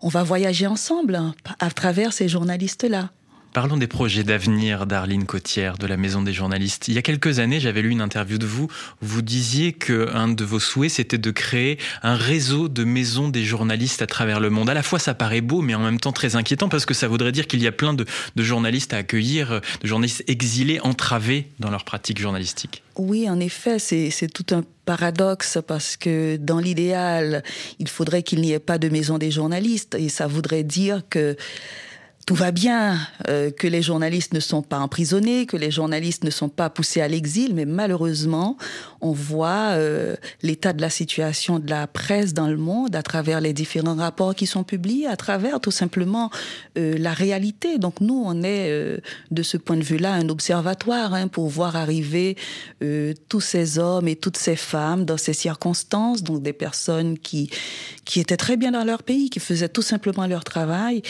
On 0.00 0.08
va 0.08 0.22
voyager 0.22 0.66
ensemble 0.66 1.14
hein, 1.14 1.34
à 1.58 1.70
travers 1.70 2.12
ces 2.12 2.28
journalistes-là. 2.28 3.10
Parlons 3.56 3.78
des 3.78 3.86
projets 3.86 4.22
d'avenir 4.22 4.84
d'Arline 4.84 5.24
Cotière 5.24 5.78
de 5.78 5.86
la 5.86 5.96
Maison 5.96 6.20
des 6.20 6.34
journalistes. 6.34 6.88
Il 6.88 6.94
y 6.94 6.98
a 6.98 7.02
quelques 7.02 7.38
années, 7.38 7.58
j'avais 7.58 7.80
lu 7.80 7.88
une 7.88 8.02
interview 8.02 8.36
de 8.36 8.44
vous. 8.44 8.68
Vous 9.00 9.22
disiez 9.22 9.72
que 9.72 10.14
un 10.14 10.28
de 10.28 10.44
vos 10.44 10.60
souhaits, 10.60 10.90
c'était 10.90 11.16
de 11.16 11.30
créer 11.30 11.78
un 12.02 12.16
réseau 12.16 12.68
de 12.68 12.84
maisons 12.84 13.30
des 13.30 13.44
journalistes 13.44 14.02
à 14.02 14.06
travers 14.06 14.40
le 14.40 14.50
monde. 14.50 14.68
À 14.68 14.74
la 14.74 14.82
fois, 14.82 14.98
ça 14.98 15.14
paraît 15.14 15.40
beau, 15.40 15.62
mais 15.62 15.74
en 15.74 15.80
même 15.80 15.98
temps 15.98 16.12
très 16.12 16.36
inquiétant 16.36 16.68
parce 16.68 16.84
que 16.84 16.92
ça 16.92 17.08
voudrait 17.08 17.32
dire 17.32 17.46
qu'il 17.46 17.62
y 17.62 17.66
a 17.66 17.72
plein 17.72 17.94
de, 17.94 18.04
journalistes 18.36 18.92
à 18.92 18.98
accueillir, 18.98 19.62
de 19.80 19.86
journalistes 19.88 20.22
exilés, 20.26 20.78
entravés 20.80 21.48
dans 21.58 21.70
leur 21.70 21.86
pratique 21.86 22.20
journalistique. 22.20 22.82
Oui, 22.98 23.26
en 23.26 23.40
effet, 23.40 23.78
c'est 23.78 24.30
tout 24.34 24.54
un 24.54 24.64
paradoxe 24.84 25.56
parce 25.66 25.96
que 25.96 26.36
dans 26.36 26.58
l'idéal, 26.58 27.42
il 27.78 27.88
faudrait 27.88 28.22
qu'il 28.22 28.42
n'y 28.42 28.52
ait 28.52 28.58
pas 28.58 28.76
de 28.76 28.90
maison 28.90 29.16
des 29.16 29.30
journalistes 29.30 29.94
et 29.94 30.10
ça 30.10 30.26
voudrait 30.26 30.62
dire 30.62 31.00
que 31.08 31.38
tout 32.26 32.34
va 32.34 32.50
bien, 32.50 32.98
euh, 33.28 33.52
que 33.52 33.68
les 33.68 33.82
journalistes 33.82 34.34
ne 34.34 34.40
sont 34.40 34.60
pas 34.60 34.80
emprisonnés, 34.80 35.46
que 35.46 35.56
les 35.56 35.70
journalistes 35.70 36.24
ne 36.24 36.30
sont 36.30 36.48
pas 36.48 36.68
poussés 36.68 37.00
à 37.00 37.06
l'exil, 37.06 37.54
mais 37.54 37.66
malheureusement, 37.66 38.56
on 39.00 39.12
voit 39.12 39.70
euh, 39.74 40.16
l'état 40.42 40.72
de 40.72 40.80
la 40.80 40.90
situation 40.90 41.60
de 41.60 41.70
la 41.70 41.86
presse 41.86 42.34
dans 42.34 42.48
le 42.48 42.56
monde 42.56 42.96
à 42.96 43.04
travers 43.04 43.40
les 43.40 43.52
différents 43.52 43.94
rapports 43.94 44.34
qui 44.34 44.48
sont 44.48 44.64
publiés, 44.64 45.06
à 45.06 45.14
travers 45.14 45.60
tout 45.60 45.70
simplement 45.70 46.32
euh, 46.76 46.98
la 46.98 47.12
réalité. 47.12 47.78
Donc 47.78 48.00
nous, 48.00 48.20
on 48.26 48.42
est 48.42 49.00
de 49.30 49.42
ce 49.44 49.56
point 49.56 49.76
de 49.76 49.84
vue-là 49.84 50.12
un 50.12 50.28
observatoire 50.28 51.14
hein, 51.14 51.28
pour 51.28 51.48
voir 51.48 51.76
arriver 51.76 52.36
tous 53.28 53.40
ces 53.40 53.78
hommes 53.78 54.08
et 54.08 54.16
toutes 54.16 54.36
ces 54.36 54.56
femmes 54.56 55.04
dans 55.04 55.16
ces 55.16 55.32
circonstances, 55.32 56.24
donc 56.24 56.42
des 56.42 56.52
personnes 56.52 57.18
qui 57.18 57.50
qui 58.04 58.20
étaient 58.20 58.36
très 58.36 58.56
bien 58.56 58.70
dans 58.70 58.84
leur 58.84 59.02
pays, 59.02 59.28
qui 59.30 59.40
faisaient 59.40 59.68
tout 59.68 59.82
simplement 59.82 60.26
leur 60.26 60.44
travail 60.44 61.02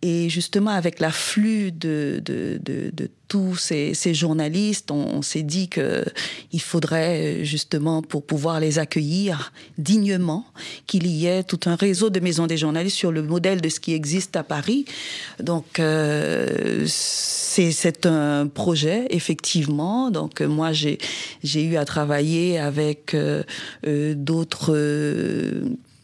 et 0.00 0.28
justement 0.30 0.57
justement, 0.58 0.72
avec 0.72 0.98
l'afflux 0.98 1.70
de, 1.70 2.20
de, 2.24 2.58
de, 2.60 3.10
tous 3.28 3.54
ces, 3.54 3.94
ces 3.94 4.12
journalistes, 4.12 4.90
on, 4.90 5.22
s'est 5.22 5.44
dit 5.44 5.68
que 5.68 6.02
il 6.50 6.60
faudrait 6.60 7.44
justement, 7.44 8.02
pour 8.02 8.24
pouvoir 8.24 8.58
les 8.58 8.80
accueillir 8.80 9.52
dignement, 9.76 10.46
qu'il 10.88 11.06
y 11.06 11.26
ait 11.26 11.44
tout 11.44 11.60
un 11.66 11.76
réseau 11.76 12.10
de 12.10 12.18
maisons 12.18 12.48
des 12.48 12.56
journalistes 12.56 12.96
sur 12.96 13.12
le 13.12 13.22
modèle 13.22 13.60
de 13.60 13.68
ce 13.68 13.78
qui 13.78 13.92
existe 13.92 14.34
à 14.34 14.42
Paris. 14.42 14.84
Donc, 15.38 15.78
euh, 15.78 16.84
c'est 16.86 18.06
un 18.06 18.48
projet, 18.48 19.06
effectivement. 19.10 20.10
Donc, 20.10 20.40
moi, 20.40 20.72
j'ai 20.72 20.98
eu 21.44 21.76
à 21.76 21.84
travailler 21.84 22.58
avec 22.58 23.14
euh, 23.14 23.44
euh, 23.86 24.14
d'autres 24.16 24.74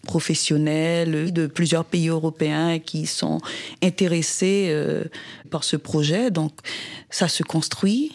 professionnels 0.04 1.32
de 1.32 1.46
plusieurs 1.46 1.84
pays 1.84 2.08
européens 2.08 2.78
qui 2.78 3.06
sont 3.06 3.40
intéressés 3.82 4.68
euh, 4.68 5.04
par 5.50 5.64
ce 5.64 5.76
projet. 5.76 6.30
Donc, 6.30 6.52
ça 7.10 7.28
se 7.28 7.42
construit. 7.42 8.12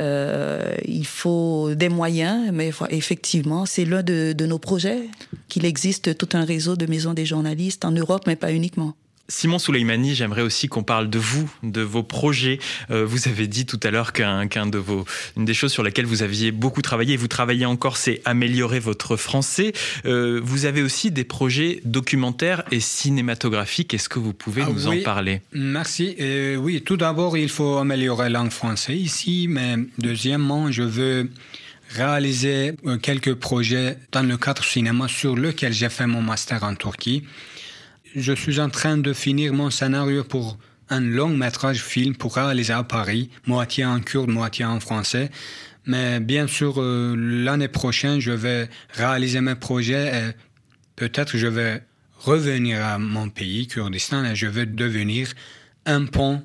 Euh, 0.00 0.76
il 0.84 1.06
faut 1.06 1.74
des 1.74 1.88
moyens, 1.88 2.50
mais 2.52 2.70
effectivement, 2.90 3.66
c'est 3.66 3.84
l'un 3.84 4.02
de, 4.02 4.32
de 4.32 4.46
nos 4.46 4.58
projets 4.58 5.08
qu'il 5.48 5.64
existe 5.64 6.16
tout 6.16 6.28
un 6.34 6.44
réseau 6.44 6.76
de 6.76 6.86
maisons 6.86 7.14
des 7.14 7.26
journalistes 7.26 7.84
en 7.84 7.90
Europe, 7.90 8.22
mais 8.26 8.36
pas 8.36 8.52
uniquement. 8.52 8.94
Simon 9.30 9.58
Souleimani, 9.58 10.14
j'aimerais 10.14 10.40
aussi 10.40 10.68
qu'on 10.68 10.82
parle 10.82 11.10
de 11.10 11.18
vous, 11.18 11.50
de 11.62 11.82
vos 11.82 12.02
projets. 12.02 12.58
Euh, 12.90 13.04
vous 13.04 13.28
avez 13.28 13.46
dit 13.46 13.66
tout 13.66 13.78
à 13.82 13.90
l'heure 13.90 14.14
qu'un 14.14 14.46
de 14.46 14.78
vos, 14.78 15.04
une 15.36 15.44
des 15.44 15.52
choses 15.52 15.70
sur 15.70 15.82
lesquelles 15.82 16.06
vous 16.06 16.22
aviez 16.22 16.50
beaucoup 16.50 16.80
travaillé, 16.80 17.12
et 17.12 17.16
vous 17.18 17.28
travaillez 17.28 17.66
encore, 17.66 17.98
c'est 17.98 18.22
améliorer 18.24 18.80
votre 18.80 19.16
français. 19.16 19.74
Euh, 20.06 20.40
vous 20.42 20.64
avez 20.64 20.80
aussi 20.80 21.10
des 21.10 21.24
projets 21.24 21.82
documentaires 21.84 22.64
et 22.70 22.80
cinématographiques. 22.80 23.92
Est-ce 23.92 24.08
que 24.08 24.18
vous 24.18 24.32
pouvez 24.32 24.62
ah 24.62 24.70
nous 24.72 24.86
en 24.86 25.02
parler? 25.02 25.42
Merci. 25.52 26.16
Euh, 26.20 26.56
oui, 26.56 26.80
tout 26.80 26.96
d'abord, 26.96 27.36
il 27.36 27.50
faut 27.50 27.76
améliorer 27.76 28.30
la 28.30 28.38
langue 28.38 28.50
française 28.50 28.96
ici, 28.96 29.46
mais 29.46 29.76
deuxièmement, 29.98 30.72
je 30.72 30.84
veux 30.84 31.30
réaliser 31.90 32.72
quelques 33.02 33.34
projets 33.34 33.98
dans 34.10 34.22
le 34.22 34.38
cadre 34.38 34.64
cinéma 34.64 35.06
sur 35.06 35.36
lequel 35.36 35.74
j'ai 35.74 35.90
fait 35.90 36.06
mon 36.06 36.22
master 36.22 36.64
en 36.64 36.74
Turquie 36.74 37.24
je 38.14 38.32
suis 38.32 38.60
en 38.60 38.70
train 38.70 38.98
de 38.98 39.12
finir 39.12 39.52
mon 39.52 39.70
scénario 39.70 40.24
pour 40.24 40.58
un 40.90 41.00
long 41.00 41.28
métrage 41.28 41.82
film 41.82 42.14
pour 42.14 42.34
réaliser 42.34 42.72
à 42.72 42.82
Paris, 42.82 43.30
moitié 43.46 43.84
en 43.84 44.00
kurde, 44.00 44.30
moitié 44.30 44.64
en 44.64 44.80
français. 44.80 45.30
Mais 45.86 46.20
bien 46.20 46.46
sûr, 46.46 46.74
euh, 46.78 47.14
l'année 47.16 47.68
prochaine, 47.68 48.20
je 48.20 48.32
vais 48.32 48.68
réaliser 48.90 49.40
mes 49.40 49.54
projets 49.54 50.08
et 50.08 50.32
peut-être 50.96 51.36
je 51.36 51.46
vais 51.46 51.82
revenir 52.18 52.84
à 52.84 52.98
mon 52.98 53.28
pays, 53.28 53.66
Kurdistan, 53.66 54.24
et 54.24 54.34
je 54.34 54.46
vais 54.46 54.66
devenir 54.66 55.28
un 55.86 56.04
pont 56.06 56.42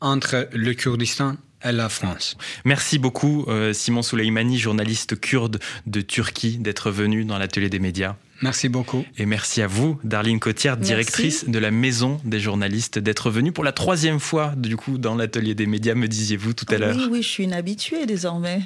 entre 0.00 0.48
le 0.52 0.72
Kurdistan 0.74 1.36
et 1.64 1.72
la 1.72 1.88
France. 1.88 2.36
Merci 2.64 2.98
beaucoup, 2.98 3.44
euh, 3.48 3.72
Simon 3.72 4.02
Souleimani, 4.02 4.58
journaliste 4.58 5.18
kurde 5.18 5.58
de 5.86 6.00
Turquie, 6.00 6.58
d'être 6.58 6.90
venu 6.90 7.24
dans 7.24 7.38
l'atelier 7.38 7.70
des 7.70 7.78
médias. 7.80 8.16
Merci 8.44 8.68
beaucoup. 8.68 9.06
Et 9.16 9.24
merci 9.24 9.62
à 9.62 9.66
vous, 9.66 9.98
Darline 10.04 10.38
Cotière, 10.38 10.76
directrice 10.76 11.48
de 11.48 11.58
la 11.58 11.70
Maison 11.70 12.20
des 12.24 12.40
journalistes, 12.40 12.98
d'être 12.98 13.30
venue 13.30 13.52
pour 13.52 13.64
la 13.64 13.72
troisième 13.72 14.20
fois, 14.20 14.52
du 14.54 14.76
coup, 14.76 14.98
dans 14.98 15.14
l'atelier 15.14 15.54
des 15.54 15.64
médias, 15.64 15.94
me 15.94 16.06
disiez-vous 16.06 16.52
tout 16.52 16.66
à 16.68 16.76
l'heure. 16.76 16.94
Oui, 16.94 17.08
oui, 17.10 17.22
je 17.22 17.28
suis 17.28 17.44
une 17.44 17.54
habituée 17.54 18.04
désormais. 18.04 18.60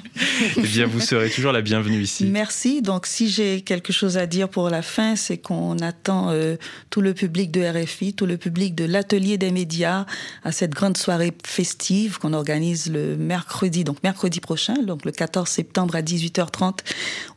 eh 0.57 0.61
bien, 0.63 0.85
vous 0.85 0.99
serez 0.99 1.29
toujours 1.29 1.53
la 1.53 1.61
bienvenue 1.61 2.01
ici. 2.01 2.25
Merci. 2.25 2.81
Donc, 2.81 3.05
si 3.05 3.29
j'ai 3.29 3.61
quelque 3.61 3.93
chose 3.93 4.17
à 4.17 4.25
dire 4.25 4.49
pour 4.49 4.69
la 4.69 4.81
fin, 4.81 5.15
c'est 5.15 5.37
qu'on 5.37 5.79
attend 5.79 6.31
euh, 6.31 6.57
tout 6.89 6.99
le 6.99 7.13
public 7.13 7.49
de 7.49 7.61
RFI, 7.61 8.13
tout 8.13 8.25
le 8.25 8.35
public 8.35 8.75
de 8.75 8.83
l'atelier 8.83 9.37
des 9.37 9.51
médias 9.51 10.05
à 10.43 10.51
cette 10.51 10.71
grande 10.71 10.97
soirée 10.97 11.31
festive 11.45 12.19
qu'on 12.19 12.33
organise 12.33 12.91
le 12.91 13.15
mercredi, 13.15 13.85
donc 13.85 14.03
mercredi 14.03 14.41
prochain, 14.41 14.73
donc 14.83 15.05
le 15.05 15.13
14 15.13 15.47
septembre 15.47 15.95
à 15.95 16.01
18h30 16.01 16.79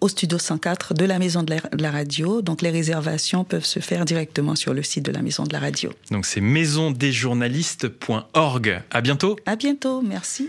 au 0.00 0.09
studio 0.09 0.38
104 0.40 0.94
de 0.94 1.05
la 1.05 1.20
Maison 1.20 1.44
de 1.44 1.55
la 1.78 1.90
Radio 1.92 2.31
donc 2.40 2.62
les 2.62 2.70
réservations 2.70 3.44
peuvent 3.44 3.66
se 3.66 3.80
faire 3.80 4.04
directement 4.04 4.54
sur 4.56 4.72
le 4.72 4.82
site 4.82 5.04
de 5.04 5.12
la 5.12 5.20
Maison 5.20 5.44
de 5.44 5.52
la 5.52 5.58
Radio. 5.58 5.90
Donc 6.10 6.24
c'est 6.24 6.40
maisondesjournalistes.org. 6.40 8.82
À 8.90 9.00
bientôt. 9.00 9.36
À 9.44 9.56
bientôt, 9.56 10.00
merci. 10.00 10.48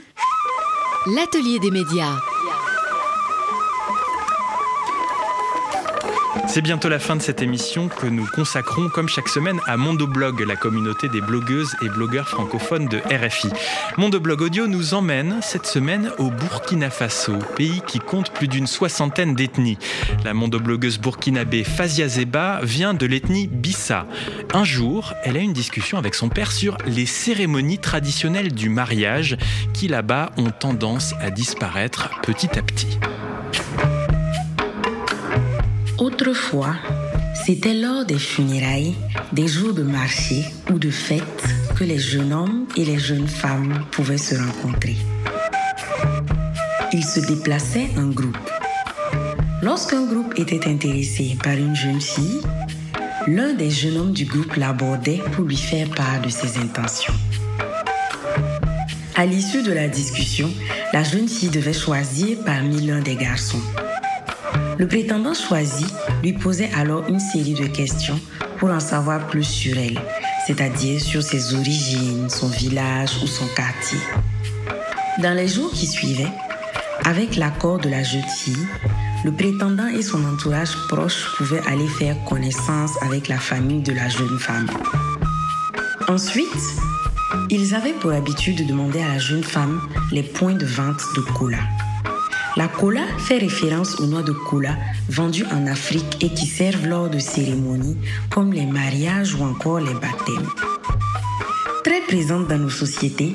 L'atelier 1.15 1.59
des 1.59 1.71
médias. 1.71 2.15
C'est 6.53 6.61
bientôt 6.61 6.87
la 6.87 6.99
fin 6.99 7.15
de 7.15 7.21
cette 7.23 7.41
émission 7.41 7.87
que 7.87 8.05
nous 8.05 8.27
consacrons, 8.27 8.87
comme 8.87 9.09
chaque 9.09 9.27
semaine, 9.27 9.59
à 9.65 9.75
Mondoblog, 9.75 10.39
la 10.41 10.55
communauté 10.55 11.09
des 11.09 11.19
blogueuses 11.19 11.75
et 11.81 11.89
blogueurs 11.89 12.29
francophones 12.29 12.85
de 12.85 12.99
RFI. 12.99 13.49
Mondoblog 13.97 14.39
Audio 14.39 14.67
nous 14.67 14.93
emmène 14.93 15.39
cette 15.41 15.65
semaine 15.65 16.11
au 16.19 16.29
Burkina 16.29 16.91
Faso, 16.91 17.39
pays 17.55 17.81
qui 17.87 17.97
compte 17.97 18.31
plus 18.31 18.47
d'une 18.47 18.67
soixantaine 18.67 19.33
d'ethnies. 19.33 19.79
La 20.23 20.35
mondoblogueuse 20.35 20.99
burkinabé 20.99 21.63
Fazia 21.63 22.07
Zeba 22.07 22.59
vient 22.61 22.93
de 22.93 23.07
l'ethnie 23.07 23.47
Bissa. 23.47 24.05
Un 24.53 24.63
jour, 24.63 25.15
elle 25.23 25.37
a 25.37 25.39
une 25.39 25.53
discussion 25.53 25.97
avec 25.97 26.13
son 26.13 26.29
père 26.29 26.51
sur 26.51 26.77
les 26.85 27.07
cérémonies 27.07 27.79
traditionnelles 27.79 28.53
du 28.53 28.69
mariage 28.69 29.37
qui 29.73 29.87
là-bas 29.87 30.29
ont 30.37 30.51
tendance 30.51 31.15
à 31.19 31.31
disparaître 31.31 32.11
petit 32.21 32.59
à 32.59 32.61
petit. 32.61 32.99
Autrefois, 35.99 36.75
c'était 37.45 37.75
lors 37.75 38.03
des 38.05 38.17
funérailles, 38.17 38.95
des 39.31 39.47
jours 39.47 39.73
de 39.73 39.83
marché 39.83 40.43
ou 40.71 40.79
de 40.79 40.89
fête 40.89 41.43
que 41.75 41.83
les 41.83 41.99
jeunes 41.99 42.33
hommes 42.33 42.65
et 42.75 42.83
les 42.83 42.97
jeunes 42.97 43.27
femmes 43.27 43.85
pouvaient 43.91 44.17
se 44.17 44.35
rencontrer. 44.35 44.95
Ils 46.93 47.05
se 47.05 47.19
déplaçaient 47.19 47.89
en 47.97 48.07
groupe. 48.07 48.37
Lorsqu'un 49.61 50.05
groupe 50.05 50.33
était 50.37 50.67
intéressé 50.67 51.37
par 51.43 51.53
une 51.53 51.75
jeune 51.75 52.01
fille, 52.01 52.41
l'un 53.27 53.53
des 53.53 53.69
jeunes 53.69 53.97
hommes 53.97 54.13
du 54.13 54.25
groupe 54.25 54.55
l'abordait 54.55 55.21
pour 55.33 55.45
lui 55.45 55.57
faire 55.57 55.89
part 55.89 56.21
de 56.21 56.29
ses 56.29 56.57
intentions. 56.57 57.13
À 59.15 59.27
l'issue 59.27 59.61
de 59.61 59.71
la 59.71 59.87
discussion, 59.87 60.51
la 60.91 61.03
jeune 61.03 61.27
fille 61.27 61.49
devait 61.49 61.71
choisir 61.71 62.39
parmi 62.43 62.81
l'un 62.81 62.99
des 62.99 63.15
garçons. 63.15 63.61
Le 64.77 64.87
prétendant 64.87 65.33
choisi 65.33 65.85
lui 66.23 66.33
posait 66.33 66.69
alors 66.75 67.07
une 67.07 67.19
série 67.19 67.53
de 67.53 67.67
questions 67.67 68.19
pour 68.57 68.69
en 68.69 68.79
savoir 68.79 69.27
plus 69.27 69.43
sur 69.43 69.77
elle, 69.77 69.99
c'est-à-dire 70.47 70.99
sur 70.99 71.21
ses 71.21 71.53
origines, 71.53 72.29
son 72.29 72.47
village 72.47 73.11
ou 73.21 73.27
son 73.27 73.45
quartier. 73.55 73.99
Dans 75.21 75.35
les 75.35 75.47
jours 75.47 75.71
qui 75.71 75.85
suivaient, 75.85 76.31
avec 77.05 77.35
l'accord 77.35 77.79
de 77.79 77.89
la 77.89 78.01
jeune 78.03 78.23
fille, 78.23 78.67
le 79.23 79.31
prétendant 79.31 79.87
et 79.87 80.01
son 80.01 80.23
entourage 80.25 80.75
proche 80.89 81.35
pouvaient 81.37 81.61
aller 81.67 81.87
faire 81.87 82.15
connaissance 82.25 82.91
avec 83.01 83.27
la 83.27 83.37
famille 83.37 83.81
de 83.81 83.93
la 83.93 84.09
jeune 84.09 84.39
femme. 84.39 84.67
Ensuite, 86.07 86.47
ils 87.49 87.75
avaient 87.75 87.93
pour 87.93 88.11
habitude 88.11 88.57
de 88.57 88.63
demander 88.63 89.01
à 89.01 89.13
la 89.13 89.19
jeune 89.19 89.43
femme 89.43 89.81
les 90.11 90.23
points 90.23 90.55
de 90.55 90.65
vente 90.65 91.01
de 91.15 91.21
cola. 91.37 91.59
La 92.55 92.67
cola 92.67 93.01
fait 93.17 93.39
référence 93.39 93.99
aux 93.99 94.05
noix 94.05 94.21
de 94.21 94.31
cola 94.31 94.77
vendues 95.09 95.45
en 95.51 95.65
Afrique 95.65 96.17
et 96.21 96.29
qui 96.29 96.45
servent 96.45 96.85
lors 96.85 97.09
de 97.09 97.17
cérémonies 97.17 97.97
comme 98.29 98.53
les 98.53 98.67
mariages 98.67 99.33
ou 99.33 99.43
encore 99.43 99.79
les 99.79 99.93
baptêmes. 99.93 100.47
Très 101.83 102.01
présente 102.01 102.47
dans 102.47 102.59
nos 102.59 102.69
sociétés, 102.69 103.33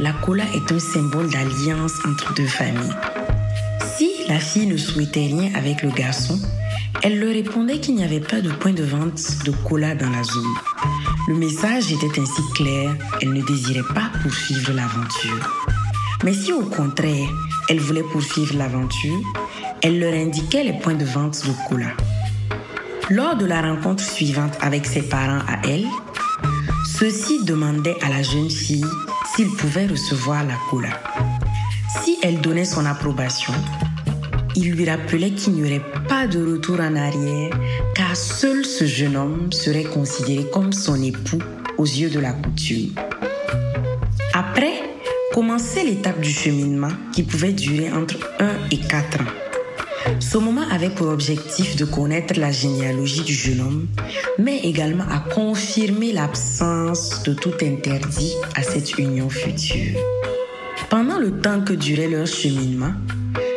la 0.00 0.12
cola 0.12 0.42
est 0.52 0.72
un 0.72 0.80
symbole 0.80 1.30
d'alliance 1.30 1.92
entre 2.08 2.34
deux 2.34 2.48
familles. 2.48 2.96
Si 3.96 4.10
la 4.28 4.40
fille 4.40 4.66
ne 4.66 4.76
souhaitait 4.76 5.26
rien 5.26 5.52
avec 5.54 5.82
le 5.82 5.90
garçon, 5.90 6.36
elle 7.04 7.20
leur 7.20 7.32
répondait 7.32 7.78
qu'il 7.78 7.94
n'y 7.94 8.02
avait 8.02 8.18
pas 8.18 8.40
de 8.40 8.50
point 8.50 8.72
de 8.72 8.82
vente 8.82 9.44
de 9.44 9.52
cola 9.52 9.94
dans 9.94 10.10
la 10.10 10.24
zone. 10.24 10.54
Le 11.28 11.34
message 11.34 11.92
était 11.92 12.20
ainsi 12.20 12.42
clair, 12.56 12.96
elle 13.22 13.32
ne 13.32 13.42
désirait 13.42 13.94
pas 13.94 14.10
poursuivre 14.22 14.72
l'aventure. 14.72 15.75
Mais 16.24 16.32
si 16.32 16.52
au 16.52 16.64
contraire, 16.64 17.28
elle 17.68 17.80
voulait 17.80 18.02
poursuivre 18.02 18.56
l'aventure, 18.56 19.20
elle 19.82 19.98
leur 19.98 20.14
indiquait 20.14 20.64
les 20.64 20.72
points 20.72 20.94
de 20.94 21.04
vente 21.04 21.46
de 21.46 21.52
cola. 21.68 21.88
Lors 23.10 23.36
de 23.36 23.46
la 23.46 23.62
rencontre 23.62 24.02
suivante 24.02 24.56
avec 24.60 24.86
ses 24.86 25.02
parents 25.02 25.44
à 25.46 25.60
elle, 25.68 25.86
ceux-ci 26.98 27.44
demandaient 27.44 27.96
à 28.02 28.08
la 28.08 28.22
jeune 28.22 28.50
fille 28.50 28.84
s'il 29.34 29.48
pouvait 29.50 29.86
recevoir 29.86 30.44
la 30.44 30.54
cola. 30.70 30.88
Si 32.02 32.18
elle 32.22 32.40
donnait 32.40 32.64
son 32.64 32.86
approbation, 32.86 33.52
il 34.56 34.72
lui 34.72 34.88
rappelait 34.88 35.32
qu'il 35.32 35.52
n'y 35.52 35.62
aurait 35.62 35.84
pas 36.08 36.26
de 36.26 36.52
retour 36.52 36.80
en 36.80 36.96
arrière, 36.96 37.50
car 37.94 38.16
seul 38.16 38.64
ce 38.64 38.86
jeune 38.86 39.16
homme 39.16 39.52
serait 39.52 39.84
considéré 39.84 40.46
comme 40.50 40.72
son 40.72 41.00
époux 41.02 41.42
aux 41.76 41.84
yeux 41.84 42.10
de 42.10 42.18
la 42.18 42.32
coutume. 42.32 42.94
Après, 44.32 44.85
commençait 45.36 45.84
l'étape 45.84 46.18
du 46.22 46.30
cheminement 46.30 46.92
qui 47.12 47.22
pouvait 47.22 47.52
durer 47.52 47.92
entre 47.92 48.16
1 48.40 48.70
et 48.70 48.78
4 48.78 49.20
ans. 49.20 50.16
Ce 50.18 50.38
moment 50.38 50.64
avait 50.72 50.88
pour 50.88 51.08
objectif 51.08 51.76
de 51.76 51.84
connaître 51.84 52.40
la 52.40 52.50
généalogie 52.50 53.20
du 53.20 53.34
jeune 53.34 53.60
homme, 53.60 53.86
mais 54.38 54.60
également 54.60 55.04
à 55.04 55.18
confirmer 55.18 56.14
l'absence 56.14 57.22
de 57.24 57.34
tout 57.34 57.52
interdit 57.60 58.32
à 58.54 58.62
cette 58.62 58.96
union 58.96 59.28
future. 59.28 60.00
Pendant 60.88 61.18
le 61.18 61.30
temps 61.30 61.60
que 61.60 61.74
durait 61.74 62.08
leur 62.08 62.26
cheminement, 62.26 62.94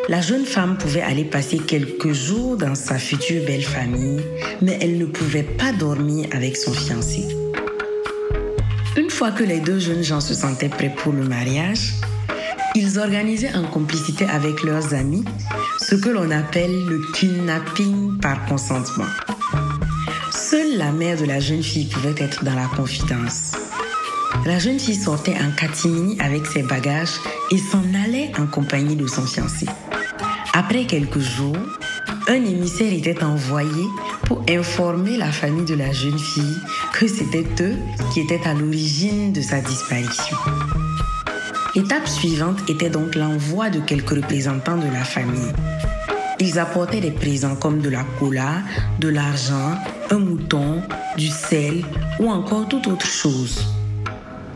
la 0.10 0.20
jeune 0.20 0.46
femme 0.46 0.78
pouvait 0.78 1.02
aller 1.02 1.24
passer 1.24 1.60
quelques 1.60 2.12
jours 2.12 2.58
dans 2.58 2.76
sa 2.76 3.00
future 3.00 3.46
belle 3.46 3.64
famille, 3.64 4.20
mais 4.62 4.78
elle 4.82 4.98
ne 4.98 5.06
pouvait 5.06 5.44
pas 5.44 5.72
dormir 5.72 6.28
avec 6.34 6.58
son 6.58 6.74
fiancé. 6.74 7.39
Une 9.00 9.10
fois 9.10 9.32
que 9.32 9.46
les 9.46 9.62
deux 9.62 9.80
jeunes 9.80 10.04
gens 10.04 10.20
se 10.20 10.34
sentaient 10.34 10.68
prêts 10.68 10.94
pour 10.94 11.14
le 11.14 11.24
mariage, 11.24 11.94
ils 12.76 13.00
organisaient 13.00 13.56
en 13.56 13.64
complicité 13.64 14.26
avec 14.26 14.62
leurs 14.62 14.94
amis 14.94 15.24
ce 15.80 15.96
que 15.96 16.10
l'on 16.10 16.30
appelle 16.32 16.86
le 16.86 17.00
kidnapping 17.14 18.20
par 18.20 18.46
consentement. 18.48 19.08
Seule 20.34 20.76
la 20.76 20.92
mère 20.92 21.18
de 21.18 21.24
la 21.24 21.40
jeune 21.40 21.64
fille 21.64 21.86
pouvait 21.86 22.16
être 22.18 22.44
dans 22.44 22.56
la 22.56 22.66
confidence. 22.76 23.54
La 24.46 24.60
jeune 24.60 24.80
fille 24.80 24.96
sortait 24.96 25.38
en 25.38 25.52
catimini 25.56 26.20
avec 26.20 26.46
ses 26.46 26.64
bagages 26.64 27.22
et 27.52 27.58
s'en 27.58 27.86
allait 28.04 28.34
en 28.38 28.48
compagnie 28.48 28.98
de 28.98 29.08
son 29.08 29.26
fiancé. 29.26 29.66
Après 30.52 30.84
quelques 30.84 31.20
jours, 31.20 31.56
un 32.30 32.46
émissaire 32.46 32.94
était 32.94 33.24
envoyé 33.24 33.86
pour 34.26 34.44
informer 34.48 35.18
la 35.18 35.32
famille 35.32 35.66
de 35.66 35.74
la 35.74 35.92
jeune 35.92 36.20
fille 36.20 36.58
que 36.94 37.08
c'était 37.08 37.48
eux 37.62 37.76
qui 38.14 38.20
étaient 38.20 38.48
à 38.48 38.54
l'origine 38.54 39.34
de 39.34 39.42
sa 39.42 39.60
disparition. 39.62 40.38
L'étape 41.74 42.08
suivante 42.08 42.60
était 42.70 42.92
donc 42.92 43.16
l'envoi 43.16 43.72
de 43.72 43.80
quelques 43.80 44.12
représentants 44.12 44.78
de 44.78 44.86
la 44.94 45.04
famille. 45.04 45.52
Ils 46.40 46.60
apportaient 46.60 47.02
des 47.02 47.12
présents 47.12 47.56
comme 47.56 47.82
de 47.82 47.90
la 47.90 48.04
cola, 48.20 48.62
de 49.00 49.10
l'argent, 49.10 49.76
un 50.12 50.20
mouton, 50.20 50.84
du 51.18 51.28
sel 51.28 51.84
ou 52.20 52.30
encore 52.30 52.68
toute 52.68 52.86
autre 52.86 53.08
chose. 53.08 53.74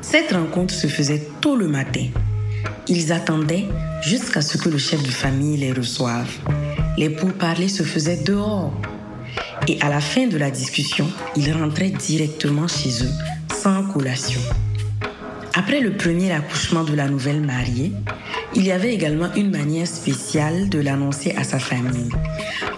Cette 0.01 0.31
rencontre 0.31 0.75
se 0.75 0.85
faisait 0.85 1.27
tôt 1.41 1.55
le 1.55 1.67
matin. 1.67 2.05
Ils 2.87 3.11
attendaient 3.11 3.65
jusqu'à 4.03 4.43
ce 4.43 4.59
que 4.59 4.69
le 4.69 4.77
chef 4.77 5.01
de 5.01 5.09
famille 5.09 5.57
les 5.57 5.73
reçoive. 5.73 6.29
Les 6.97 7.09
pourparlers 7.09 7.69
se 7.69 7.83
faisaient 7.83 8.23
dehors. 8.23 8.73
Et 9.67 9.81
à 9.81 9.89
la 9.89 10.01
fin 10.01 10.27
de 10.27 10.37
la 10.37 10.51
discussion, 10.51 11.07
ils 11.35 11.51
rentraient 11.51 11.89
directement 11.89 12.67
chez 12.67 13.03
eux, 13.03 13.11
sans 13.53 13.83
collation. 13.83 14.41
Après 15.55 15.79
le 15.79 15.93
premier 15.93 16.31
accouchement 16.31 16.83
de 16.83 16.95
la 16.95 17.07
nouvelle 17.07 17.41
mariée, 17.41 17.91
il 18.55 18.65
y 18.65 18.71
avait 18.71 18.93
également 18.93 19.33
une 19.35 19.49
manière 19.49 19.87
spéciale 19.87 20.69
de 20.69 20.79
l'annoncer 20.79 21.33
à 21.37 21.43
sa 21.43 21.59
famille. 21.59 22.09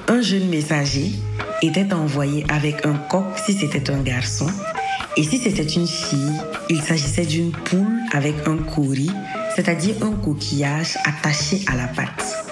Un 0.07 0.21
jeune 0.21 0.47
messager 0.49 1.11
était 1.61 1.93
envoyé 1.93 2.45
avec 2.49 2.85
un 2.85 2.93
coq 2.93 3.25
si 3.45 3.53
c'était 3.53 3.89
un 3.89 4.01
garçon, 4.01 4.47
et 5.17 5.23
si 5.23 5.37
c'était 5.37 5.63
une 5.63 5.87
fille, 5.87 6.33
il 6.69 6.81
s'agissait 6.81 7.25
d'une 7.25 7.51
poule 7.51 7.99
avec 8.13 8.35
un 8.45 8.57
courri, 8.57 9.09
c'est-à-dire 9.55 9.95
un 10.01 10.11
coquillage 10.11 10.97
attaché 11.05 11.61
à 11.67 11.75
la 11.75 11.87
patte. 11.87 12.44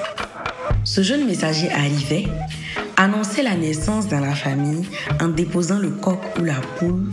Ce 0.84 1.02
jeune 1.02 1.26
messager 1.26 1.72
arrivait, 1.72 2.26
annonçait 2.98 3.44
la 3.44 3.56
naissance 3.56 4.08
dans 4.08 4.20
la 4.20 4.36
famille 4.36 4.86
en 5.22 5.30
déposant 5.30 5.80
le 5.80 5.90
coq 5.92 6.20
ou 6.40 6.44
la 6.44 6.60
poule, 6.78 7.10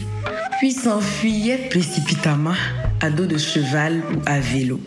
puis 0.59 0.73
s'enfuyait 0.73 1.69
précipitamment 1.71 2.55
à 3.01 3.11
dos 3.11 3.27
de 3.27 3.39
cheval 3.39 4.03
ou 4.13 4.21
à 4.27 4.41
vélo. 4.41 4.81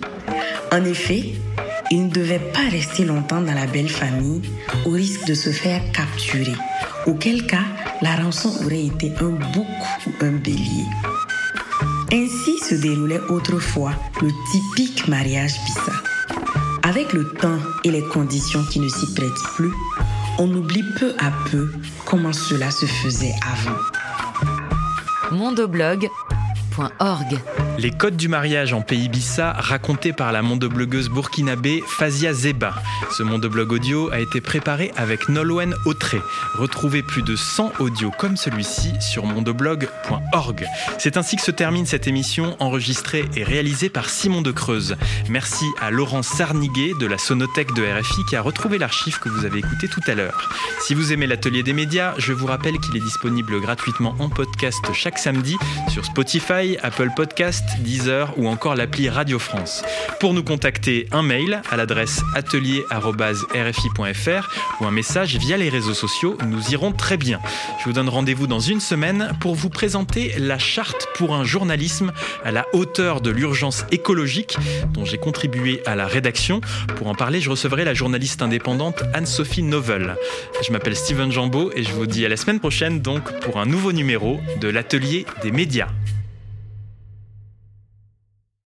En 0.71 0.83
effet, 0.83 1.33
il 1.91 2.07
ne 2.07 2.11
devait 2.11 2.41
pas 2.53 2.67
rester 2.69 3.05
longtemps 3.05 3.41
dans 3.41 3.53
la 3.53 3.67
belle 3.67 3.89
famille 3.89 4.41
au 4.85 4.91
risque 4.91 5.25
de 5.27 5.33
se 5.33 5.49
faire 5.49 5.81
capturer, 5.91 6.55
auquel 7.05 7.45
cas 7.45 7.65
la 8.01 8.15
rançon 8.15 8.51
aurait 8.65 8.85
été 8.85 9.13
un 9.21 9.29
bouc 9.53 9.67
ou 10.07 10.25
un 10.25 10.31
bélier. 10.31 10.85
Ainsi 12.11 12.59
se 12.59 12.75
déroulait 12.75 13.21
autrefois 13.29 13.93
le 14.21 14.29
typique 14.51 15.07
mariage 15.07 15.53
Bissa. 15.65 16.02
Avec 16.85 17.13
le 17.13 17.29
temps 17.29 17.59
et 17.85 17.91
les 17.91 18.03
conditions 18.03 18.61
qui 18.65 18.81
ne 18.81 18.89
s'y 18.89 19.13
prêtent 19.13 19.31
plus, 19.55 19.71
on 20.37 20.53
oublie 20.53 20.83
peu 20.99 21.13
à 21.17 21.31
peu 21.49 21.71
comment 22.05 22.33
cela 22.33 22.71
se 22.71 22.85
faisait 22.85 23.33
avant. 23.41 23.77
Mondoblog 25.31 26.09
les 27.77 27.91
codes 27.91 28.15
du 28.15 28.27
mariage 28.27 28.73
en 28.73 28.81
pays 28.81 29.09
Bissa 29.09 29.53
racontés 29.53 30.13
par 30.13 30.31
la 30.31 30.41
mondoblogueuse 30.41 31.09
burkinabé 31.09 31.83
Fazia 31.87 32.33
Zeba. 32.33 32.75
Ce 33.11 33.23
mondoblog 33.23 33.71
audio 33.71 34.11
a 34.11 34.19
été 34.19 34.41
préparé 34.41 34.91
avec 34.95 35.29
Nolwenn 35.29 35.75
Autré. 35.85 36.19
Retrouvez 36.55 37.03
plus 37.03 37.23
de 37.23 37.35
100 37.35 37.73
audios 37.79 38.11
comme 38.17 38.37
celui-ci 38.37 38.91
sur 39.01 39.25
mondoblog.org. 39.25 40.67
C'est 40.97 41.17
ainsi 41.17 41.35
que 41.35 41.41
se 41.41 41.51
termine 41.51 41.85
cette 41.85 42.07
émission 42.07 42.55
enregistrée 42.59 43.25
et 43.35 43.43
réalisée 43.43 43.89
par 43.89 44.09
Simon 44.09 44.41
de 44.41 44.51
Creuse. 44.51 44.95
Merci 45.29 45.65
à 45.81 45.91
Laurent 45.91 46.23
Sarniguet 46.23 46.93
de 46.99 47.05
la 47.05 47.17
Sonothèque 47.17 47.73
de 47.73 47.83
RFI 47.83 48.23
qui 48.29 48.35
a 48.35 48.41
retrouvé 48.41 48.77
l'archive 48.77 49.19
que 49.19 49.29
vous 49.29 49.45
avez 49.45 49.59
écouté 49.59 49.87
tout 49.87 50.01
à 50.07 50.15
l'heure. 50.15 50.49
Si 50.81 50.93
vous 50.93 51.11
aimez 51.11 51.27
l'atelier 51.27 51.63
des 51.63 51.73
médias, 51.73 52.13
je 52.17 52.33
vous 52.33 52.45
rappelle 52.45 52.79
qu'il 52.79 52.95
est 52.97 53.03
disponible 53.03 53.59
gratuitement 53.61 54.15
en 54.19 54.29
podcast 54.29 54.81
chaque 54.93 55.17
samedi 55.17 55.55
sur 55.89 56.03
Apple 56.81 57.09
Podcast, 57.15 57.63
Deezer 57.79 58.33
ou 58.37 58.47
encore 58.47 58.75
l'appli 58.75 59.09
Radio 59.09 59.39
France. 59.39 59.83
Pour 60.19 60.33
nous 60.33 60.43
contacter, 60.43 61.07
un 61.11 61.21
mail 61.21 61.61
à 61.69 61.75
l'adresse 61.75 62.21
atelier.rfi.fr 62.35 64.49
ou 64.79 64.85
un 64.85 64.91
message 64.91 65.37
via 65.37 65.57
les 65.57 65.69
réseaux 65.69 65.93
sociaux, 65.93 66.37
nous 66.47 66.71
irons 66.71 66.91
très 66.91 67.17
bien. 67.17 67.39
Je 67.79 67.85
vous 67.85 67.93
donne 67.93 68.09
rendez-vous 68.09 68.47
dans 68.47 68.59
une 68.59 68.79
semaine 68.79 69.33
pour 69.41 69.55
vous 69.55 69.69
présenter 69.69 70.33
la 70.37 70.57
charte 70.57 71.07
pour 71.15 71.35
un 71.35 71.43
journalisme 71.43 72.11
à 72.45 72.51
la 72.51 72.65
hauteur 72.73 73.21
de 73.21 73.29
l'urgence 73.29 73.85
écologique 73.91 74.57
dont 74.93 75.05
j'ai 75.05 75.17
contribué 75.17 75.81
à 75.85 75.95
la 75.95 76.07
rédaction. 76.07 76.61
Pour 76.95 77.07
en 77.07 77.15
parler, 77.15 77.41
je 77.41 77.49
recevrai 77.49 77.83
la 77.83 77.93
journaliste 77.93 78.41
indépendante 78.41 79.03
Anne-Sophie 79.13 79.63
Novel. 79.63 80.15
Je 80.65 80.71
m'appelle 80.71 80.95
Steven 80.95 81.31
Jambeau 81.31 81.71
et 81.75 81.83
je 81.83 81.91
vous 81.91 82.07
dis 82.07 82.25
à 82.25 82.29
la 82.29 82.37
semaine 82.37 82.59
prochaine 82.59 83.01
donc 83.01 83.39
pour 83.41 83.59
un 83.59 83.65
nouveau 83.65 83.91
numéro 83.91 84.39
de 84.61 84.69
l'atelier 84.69 85.25
des 85.41 85.51
médias. 85.51 85.87